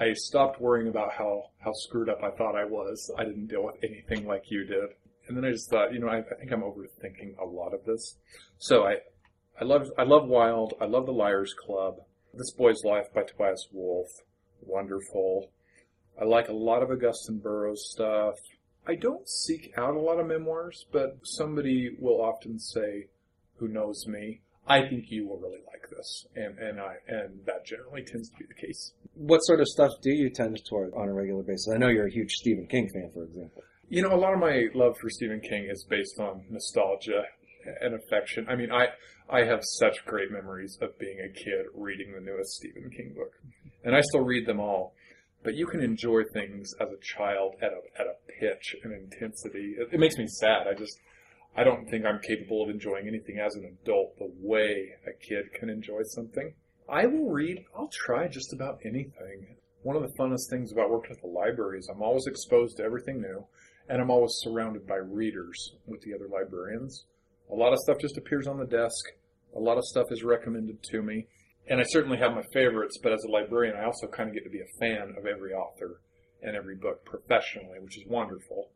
I 0.00 0.12
stopped 0.12 0.60
worrying 0.60 0.88
about 0.88 1.12
how, 1.12 1.50
how 1.58 1.72
screwed 1.72 2.08
up 2.08 2.22
I 2.22 2.30
thought 2.30 2.54
I 2.54 2.64
was. 2.64 3.10
I 3.18 3.24
didn't 3.24 3.48
deal 3.48 3.64
with 3.64 3.82
anything 3.82 4.26
like 4.28 4.44
you 4.48 4.64
did. 4.64 4.90
And 5.26 5.36
then 5.36 5.44
I 5.44 5.50
just 5.50 5.68
thought, 5.68 5.92
you 5.92 5.98
know, 5.98 6.08
I, 6.08 6.18
I 6.18 6.34
think 6.38 6.52
I'm 6.52 6.62
overthinking 6.62 7.36
a 7.38 7.44
lot 7.44 7.74
of 7.74 7.84
this. 7.84 8.16
So 8.58 8.84
I, 8.84 8.98
I 9.60 9.64
love, 9.64 9.90
I 9.98 10.04
love 10.04 10.28
Wild. 10.28 10.74
I 10.80 10.84
love 10.84 11.06
The 11.06 11.12
Liars 11.12 11.52
Club. 11.52 11.96
This 12.32 12.52
Boy's 12.52 12.84
Life 12.84 13.06
by 13.12 13.24
Tobias 13.24 13.66
Wolff. 13.72 14.08
Wonderful. 14.60 15.50
I 16.20 16.24
like 16.24 16.48
a 16.48 16.52
lot 16.52 16.82
of 16.82 16.88
Augusten 16.88 17.40
Burroughs 17.40 17.90
stuff. 17.90 18.34
I 18.86 18.94
don't 18.94 19.28
seek 19.28 19.72
out 19.76 19.94
a 19.94 20.00
lot 20.00 20.18
of 20.18 20.26
memoirs, 20.26 20.86
but 20.90 21.18
somebody 21.22 21.90
will 21.98 22.20
often 22.20 22.58
say, 22.58 23.06
who 23.56 23.68
knows 23.68 24.06
me, 24.06 24.40
I 24.66 24.82
think 24.88 25.10
you 25.10 25.26
will 25.26 25.38
really 25.38 25.62
like 25.66 25.88
this, 25.90 26.26
and 26.36 26.58
and 26.58 26.78
I 26.78 26.96
and 27.06 27.40
that 27.46 27.64
generally 27.64 28.02
tends 28.02 28.28
to 28.28 28.36
be 28.36 28.44
the 28.46 28.66
case. 28.66 28.92
What 29.14 29.38
sort 29.38 29.60
of 29.60 29.66
stuff 29.66 29.92
do 30.02 30.10
you 30.10 30.28
tend 30.28 30.62
toward 30.64 30.92
on 30.94 31.08
a 31.08 31.12
regular 31.12 31.42
basis? 31.42 31.72
I 31.74 31.78
know 31.78 31.88
you're 31.88 32.06
a 32.06 32.12
huge 32.12 32.32
Stephen 32.32 32.66
King 32.66 32.88
fan, 32.92 33.10
for 33.14 33.24
example. 33.24 33.62
You 33.88 34.02
know, 34.02 34.12
a 34.12 34.20
lot 34.20 34.34
of 34.34 34.40
my 34.40 34.66
love 34.74 34.96
for 35.00 35.08
Stephen 35.08 35.40
King 35.40 35.68
is 35.70 35.84
based 35.88 36.20
on 36.20 36.44
nostalgia 36.50 37.22
and 37.80 37.94
affection. 37.94 38.46
I 38.48 38.56
mean, 38.56 38.70
I 38.70 38.88
I 39.30 39.44
have 39.44 39.60
such 39.62 40.04
great 40.04 40.30
memories 40.30 40.78
of 40.82 40.98
being 40.98 41.18
a 41.20 41.28
kid 41.32 41.66
reading 41.74 42.12
the 42.12 42.20
newest 42.20 42.50
Stephen 42.50 42.90
King 42.90 43.14
book, 43.16 43.32
and 43.84 43.96
I 43.96 44.02
still 44.02 44.22
read 44.22 44.46
them 44.46 44.60
all 44.60 44.94
but 45.42 45.54
you 45.54 45.66
can 45.66 45.80
enjoy 45.80 46.22
things 46.24 46.74
as 46.80 46.88
a 46.90 47.02
child 47.02 47.54
at 47.62 47.72
a 47.72 48.00
at 48.00 48.06
a 48.06 48.14
pitch 48.40 48.76
and 48.82 48.92
intensity. 48.92 49.74
It, 49.78 49.88
it, 49.92 50.00
makes 50.00 50.16
me 50.16 50.26
sad. 50.26 50.66
I 50.66 50.74
just 50.74 50.98
I 51.56 51.64
don't 51.64 51.88
think 51.88 52.04
I'm 52.04 52.20
capable 52.20 52.62
of 52.62 52.70
enjoying 52.70 53.08
anything 53.08 53.38
as 53.38 53.54
an 53.54 53.64
adult 53.64 54.18
the 54.18 54.30
way 54.40 54.94
a 55.06 55.12
kid 55.12 55.52
can 55.52 55.68
enjoy 55.68 56.02
something. 56.04 56.54
I 56.88 57.06
will 57.06 57.30
read. 57.30 57.64
I'll 57.76 57.88
try 57.88 58.28
just 58.28 58.52
about 58.52 58.80
anything. 58.84 59.56
One 59.82 59.96
of 59.96 60.02
the 60.02 60.16
funnest 60.18 60.50
things 60.50 60.72
about 60.72 60.90
working 60.90 61.12
at 61.12 61.22
the 61.22 61.28
library 61.28 61.78
is 61.78 61.88
I'm 61.88 62.02
always 62.02 62.26
exposed 62.26 62.76
to 62.78 62.82
everything 62.82 63.20
new, 63.20 63.46
and 63.88 64.00
I'm 64.00 64.10
always 64.10 64.32
surrounded 64.42 64.86
by 64.86 64.96
readers 64.96 65.76
with 65.86 66.00
the 66.02 66.14
other 66.14 66.28
librarians. 66.28 67.04
A 67.50 67.54
lot 67.54 67.72
of 67.72 67.78
stuff 67.78 67.98
just 68.00 68.18
appears 68.18 68.46
on 68.46 68.58
the 68.58 68.66
desk. 68.66 69.04
A 69.56 69.60
lot 69.60 69.78
of 69.78 69.84
stuff 69.84 70.06
is 70.10 70.22
recommended 70.22 70.82
to 70.82 71.02
me. 71.02 71.26
And 71.68 71.80
I 71.80 71.84
certainly 71.84 72.18
have 72.18 72.34
my 72.34 72.44
favorites, 72.52 72.98
but 73.02 73.12
as 73.12 73.22
a 73.24 73.30
librarian, 73.30 73.76
I 73.76 73.84
also 73.84 74.06
kind 74.06 74.28
of 74.28 74.34
get 74.34 74.44
to 74.44 74.50
be 74.50 74.60
a 74.60 74.78
fan 74.80 75.14
of 75.18 75.26
every 75.26 75.52
author 75.52 76.00
and 76.42 76.56
every 76.56 76.76
book 76.76 77.04
professionally, 77.04 77.78
which 77.80 77.98
is 77.98 78.04
wonderful. 78.06 78.70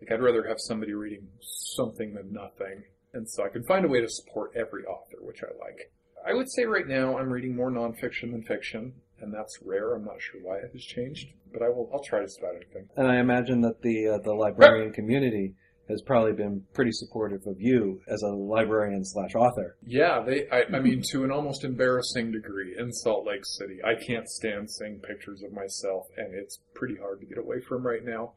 Like, 0.00 0.12
I'd 0.12 0.22
rather 0.22 0.46
have 0.46 0.58
somebody 0.58 0.92
reading 0.92 1.28
something 1.40 2.14
than 2.14 2.32
nothing. 2.32 2.84
And 3.14 3.28
so 3.28 3.44
I 3.44 3.48
can 3.48 3.64
find 3.64 3.84
a 3.84 3.88
way 3.88 4.00
to 4.00 4.08
support 4.08 4.52
every 4.54 4.84
author, 4.84 5.18
which 5.20 5.42
I 5.42 5.48
like. 5.58 5.90
I 6.26 6.34
would 6.34 6.50
say 6.50 6.64
right 6.64 6.86
now 6.86 7.18
I'm 7.18 7.30
reading 7.30 7.56
more 7.56 7.70
nonfiction 7.70 8.32
than 8.32 8.42
fiction, 8.42 8.92
and 9.20 9.32
that's 9.32 9.58
rare. 9.64 9.94
I'm 9.94 10.04
not 10.04 10.20
sure 10.20 10.40
why 10.42 10.58
it 10.58 10.70
has 10.72 10.82
changed, 10.82 11.28
but 11.52 11.62
I 11.62 11.68
will. 11.68 11.88
I'll 11.92 12.02
try 12.02 12.20
to 12.20 12.28
about 12.38 12.56
anything. 12.56 12.88
And 12.96 13.06
I 13.06 13.18
imagine 13.18 13.62
that 13.62 13.80
the 13.82 14.08
uh, 14.08 14.18
the 14.18 14.34
librarian 14.34 14.92
community 14.92 15.54
has 15.88 16.02
probably 16.02 16.32
been 16.32 16.64
pretty 16.74 16.92
supportive 16.92 17.46
of 17.46 17.60
you 17.60 18.00
as 18.08 18.22
a 18.22 18.28
librarian 18.28 19.04
slash 19.04 19.34
author. 19.34 19.76
Yeah, 19.86 20.22
they. 20.24 20.48
I, 20.50 20.64
I 20.74 20.80
mean, 20.80 21.02
to 21.12 21.24
an 21.24 21.30
almost 21.30 21.64
embarrassing 21.64 22.32
degree 22.32 22.76
in 22.78 22.92
Salt 22.92 23.26
Lake 23.26 23.44
City. 23.44 23.78
I 23.84 23.94
can't 23.94 24.28
stand 24.28 24.70
seeing 24.70 25.00
pictures 25.00 25.42
of 25.42 25.52
myself, 25.52 26.06
and 26.16 26.34
it's 26.34 26.58
pretty 26.74 26.96
hard 26.96 27.20
to 27.20 27.26
get 27.26 27.38
away 27.38 27.60
from 27.60 27.86
right 27.86 28.04
now. 28.04 28.32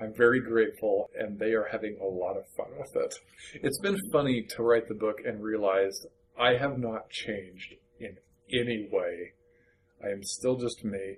I'm 0.00 0.14
very 0.14 0.40
grateful, 0.40 1.10
and 1.18 1.38
they 1.38 1.52
are 1.52 1.68
having 1.70 1.98
a 2.00 2.06
lot 2.06 2.36
of 2.36 2.44
fun 2.56 2.68
with 2.78 2.96
it. 2.96 3.14
It's 3.62 3.78
been 3.80 3.98
funny 4.10 4.42
to 4.56 4.62
write 4.62 4.88
the 4.88 4.94
book 4.94 5.18
and 5.26 5.42
realize 5.42 6.06
I 6.38 6.54
have 6.54 6.78
not 6.78 7.10
changed 7.10 7.74
in 7.98 8.16
any 8.50 8.88
way. 8.90 9.32
I 10.02 10.08
am 10.08 10.22
still 10.22 10.56
just 10.56 10.84
me, 10.84 11.16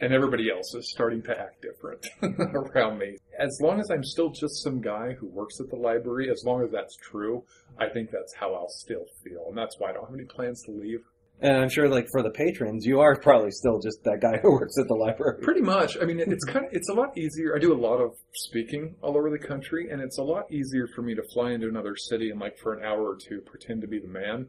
and 0.00 0.12
everybody 0.12 0.50
else 0.50 0.74
is 0.74 0.90
starting 0.90 1.22
to 1.22 1.38
act 1.38 1.62
different 1.62 2.06
around 2.54 2.98
me. 2.98 3.16
As 3.38 3.58
long 3.62 3.80
as 3.80 3.90
I'm 3.90 4.04
still 4.04 4.30
just 4.30 4.62
some 4.62 4.80
guy 4.80 5.12
who 5.12 5.26
works 5.26 5.60
at 5.60 5.70
the 5.70 5.76
library, 5.76 6.30
as 6.30 6.42
long 6.44 6.62
as 6.62 6.70
that's 6.70 6.96
true, 6.96 7.44
I 7.78 7.88
think 7.88 8.10
that's 8.10 8.34
how 8.34 8.54
I'll 8.54 8.68
still 8.68 9.06
feel, 9.22 9.46
and 9.48 9.56
that's 9.56 9.76
why 9.78 9.90
I 9.90 9.92
don't 9.92 10.06
have 10.06 10.14
any 10.14 10.24
plans 10.24 10.62
to 10.64 10.72
leave. 10.72 11.00
And 11.40 11.56
I'm 11.56 11.68
sure, 11.68 11.88
like 11.88 12.06
for 12.10 12.22
the 12.22 12.30
patrons, 12.30 12.86
you 12.86 13.00
are 13.00 13.18
probably 13.18 13.50
still 13.50 13.80
just 13.80 14.04
that 14.04 14.20
guy 14.20 14.38
who 14.42 14.52
works 14.52 14.78
at 14.78 14.86
the 14.86 14.94
library. 14.94 15.40
Pretty 15.42 15.60
much. 15.60 15.96
I 16.00 16.04
mean, 16.04 16.20
it's 16.20 16.44
kind 16.52 16.66
of 16.66 16.72
it's 16.72 16.88
a 16.88 16.94
lot 16.94 17.16
easier. 17.18 17.56
I 17.56 17.58
do 17.58 17.72
a 17.72 17.80
lot 17.80 17.96
of 17.96 18.12
speaking 18.32 18.94
all 19.02 19.16
over 19.16 19.30
the 19.30 19.38
country, 19.38 19.90
and 19.90 20.00
it's 20.00 20.18
a 20.18 20.22
lot 20.22 20.50
easier 20.52 20.86
for 20.94 21.02
me 21.02 21.14
to 21.14 21.22
fly 21.32 21.52
into 21.52 21.68
another 21.68 21.96
city 21.96 22.30
and 22.30 22.40
like 22.40 22.56
for 22.56 22.74
an 22.74 22.84
hour 22.84 23.02
or 23.02 23.16
two 23.16 23.40
pretend 23.40 23.80
to 23.80 23.88
be 23.88 23.98
the 23.98 24.08
man. 24.08 24.48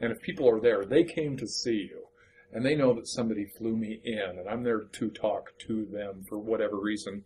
And 0.00 0.12
if 0.12 0.20
people 0.20 0.48
are 0.48 0.60
there, 0.60 0.84
they 0.84 1.04
came 1.04 1.38
to 1.38 1.46
see 1.46 1.88
you, 1.90 2.06
and 2.52 2.64
they 2.64 2.74
know 2.74 2.94
that 2.94 3.08
somebody 3.08 3.46
flew 3.58 3.76
me 3.76 4.00
in, 4.04 4.38
and 4.38 4.48
I'm 4.48 4.62
there 4.62 4.84
to 4.84 5.10
talk 5.10 5.50
to 5.66 5.86
them 5.86 6.24
for 6.28 6.38
whatever 6.38 6.78
reason. 6.78 7.24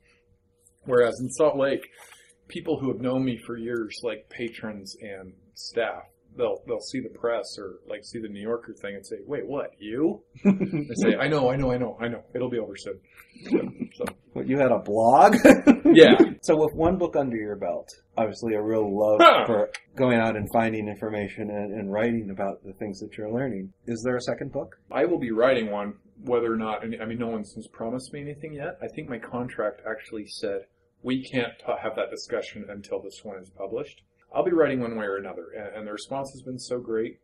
Whereas 0.85 1.21
in 1.21 1.31
Salt 1.31 1.57
Lake, 1.57 1.87
people 2.49 2.79
who 2.81 2.89
have 2.93 3.01
known 3.01 3.25
me 3.25 3.39
for 3.47 3.57
years, 3.57 3.99
like 4.03 4.29
patrons 4.29 4.97
and 5.01 5.33
staff, 5.55 6.05
they'll 6.37 6.63
they'll 6.67 6.81
see 6.81 7.01
the 7.01 7.09
press 7.09 7.57
or 7.59 7.81
like 7.89 8.05
see 8.05 8.19
the 8.19 8.29
New 8.29 8.41
Yorker 8.41 8.75
thing 8.75 8.95
and 8.97 9.07
say, 9.07 9.17
"Wait, 9.27 9.47
what? 9.47 9.71
You?" 9.79 10.23
they 10.45 10.95
say, 10.95 11.17
"I 11.17 11.29
know, 11.29 11.51
I 11.51 11.57
know, 11.57 11.73
I 11.73 11.79
know, 11.79 11.97
I 12.01 12.09
know. 12.09 12.25
It'll 12.35 12.51
be 12.51 12.59
over 12.59 12.77
soon." 12.77 13.01
So, 13.95 14.05
What, 14.33 14.47
you 14.47 14.59
had 14.59 14.71
a 14.71 14.79
blog? 14.79 15.35
yeah, 15.93 16.17
So 16.43 16.57
with 16.57 16.73
one 16.75 16.99
book 16.99 17.17
under 17.17 17.37
your 17.37 17.57
belt, 17.57 17.89
obviously 18.17 18.55
a 18.55 18.63
real 18.63 18.97
love 18.97 19.21
Huh. 19.21 19.45
for 19.47 19.71
going 19.97 20.19
out 20.21 20.37
and 20.37 20.49
finding 20.53 20.89
information 20.89 21.51
and, 21.51 21.73
and 21.73 21.93
writing 21.93 22.31
about 22.31 22.63
the 22.65 22.73
things 22.75 23.01
that 23.01 23.17
you're 23.19 23.33
learning. 23.33 23.73
Is 23.87 24.03
there 24.05 24.17
a 24.17 24.21
second 24.21 24.53
book? 24.53 24.77
I 24.91 25.05
will 25.05 25.19
be 25.19 25.33
writing 25.33 25.71
one, 25.71 25.95
whether 26.25 26.53
or 26.53 26.57
not. 26.57 26.83
I 26.85 27.05
mean, 27.07 27.19
no 27.19 27.27
one's 27.29 27.55
has 27.55 27.67
promised 27.67 28.13
me 28.13 28.21
anything 28.21 28.53
yet. 28.55 28.79
I 28.81 28.87
think 28.87 29.09
my 29.09 29.19
contract 29.19 29.83
actually 29.89 30.27
said 30.29 30.61
we 31.03 31.25
can't 31.25 31.53
ta 31.59 31.77
have 31.83 31.97
that 31.97 32.11
discussion 32.11 32.67
until 32.69 33.01
this 33.03 33.21
one 33.25 33.39
is 33.39 33.51
published. 33.51 34.03
I'll 34.33 34.45
be 34.45 34.53
writing 34.53 34.79
one 34.79 34.97
way 34.97 35.07
or 35.07 35.17
another, 35.17 35.47
and, 35.59 35.75
and 35.77 35.87
the 35.89 35.93
response 35.93 36.31
has 36.33 36.43
been 36.43 36.59
so 36.59 36.79
great 36.79 37.19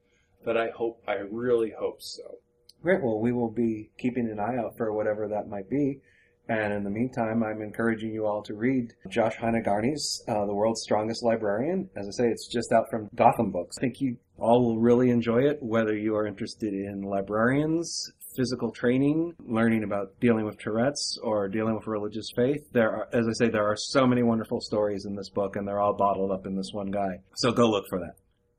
that 0.45 0.57
I 0.57 0.71
hope, 0.71 1.01
I 1.07 1.19
really 1.31 1.73
hope 1.79 2.03
so. 2.03 2.38
Great. 2.83 3.01
Well, 3.03 3.21
we 3.21 3.33
will 3.33 3.51
be 3.51 3.90
keeping 3.99 4.29
an 4.29 4.40
eye 4.40 4.57
out 4.59 4.77
for 4.77 4.92
whatever 4.92 5.29
that 5.29 5.49
might 5.49 5.71
be. 5.71 6.01
And 6.48 6.72
in 6.72 6.85
the 6.85 6.90
meantime, 6.90 7.42
I'm 7.42 7.61
encouraging 7.61 8.12
you 8.12 8.26
all 8.26 8.42
to 8.42 8.54
read 8.54 8.92
Josh 9.09 9.35
Hanagarne's 9.37 10.22
uh, 10.28 10.46
The 10.46 10.54
World's 10.54 10.82
Strongest 10.82 11.24
Librarian. 11.24 11.88
As 11.96 12.06
I 12.06 12.22
say, 12.22 12.28
it's 12.28 12.46
just 12.46 12.72
out 12.72 12.85
from 12.90 13.09
Gotham 13.14 13.50
Books. 13.50 13.76
I 13.78 13.80
think 13.80 14.00
you 14.00 14.16
all 14.38 14.64
will 14.64 14.78
really 14.78 15.11
enjoy 15.11 15.42
it, 15.42 15.59
whether 15.61 15.96
you 15.96 16.14
are 16.14 16.26
interested 16.26 16.72
in 16.72 17.02
librarians, 17.02 18.12
physical 18.37 18.70
training, 18.70 19.35
learning 19.40 19.82
about 19.82 20.18
dealing 20.20 20.44
with 20.44 20.59
Tourette's, 20.59 21.18
or 21.22 21.48
dealing 21.48 21.74
with 21.74 21.87
religious 21.87 22.30
faith. 22.37 22.61
There 22.72 22.90
are, 22.90 23.09
as 23.12 23.26
I 23.26 23.32
say, 23.32 23.50
there 23.50 23.66
are 23.66 23.76
so 23.76 24.06
many 24.06 24.22
wonderful 24.22 24.61
stories 24.61 25.04
in 25.04 25.16
this 25.16 25.30
book, 25.30 25.56
and 25.56 25.66
they're 25.66 25.80
all 25.80 25.94
bottled 25.94 26.30
up 26.30 26.46
in 26.46 26.54
this 26.54 26.70
one 26.72 26.90
guy. 26.90 27.18
So 27.35 27.50
go 27.50 27.68
look 27.68 27.87
for 27.88 27.98
that. 27.98 28.14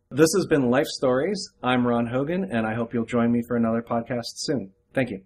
This 0.10 0.34
has 0.36 0.46
been 0.46 0.70
Life 0.70 0.88
Stories. 0.88 1.50
I'm 1.62 1.86
Ron 1.86 2.08
Hogan, 2.08 2.50
and 2.52 2.66
I 2.66 2.74
hope 2.74 2.94
you'll 2.94 3.06
join 3.06 3.32
me 3.32 3.44
for 3.48 3.56
another 3.56 3.82
podcast 3.82 4.34
soon. 4.36 4.72
Thank 4.94 5.12
you. 5.12 5.22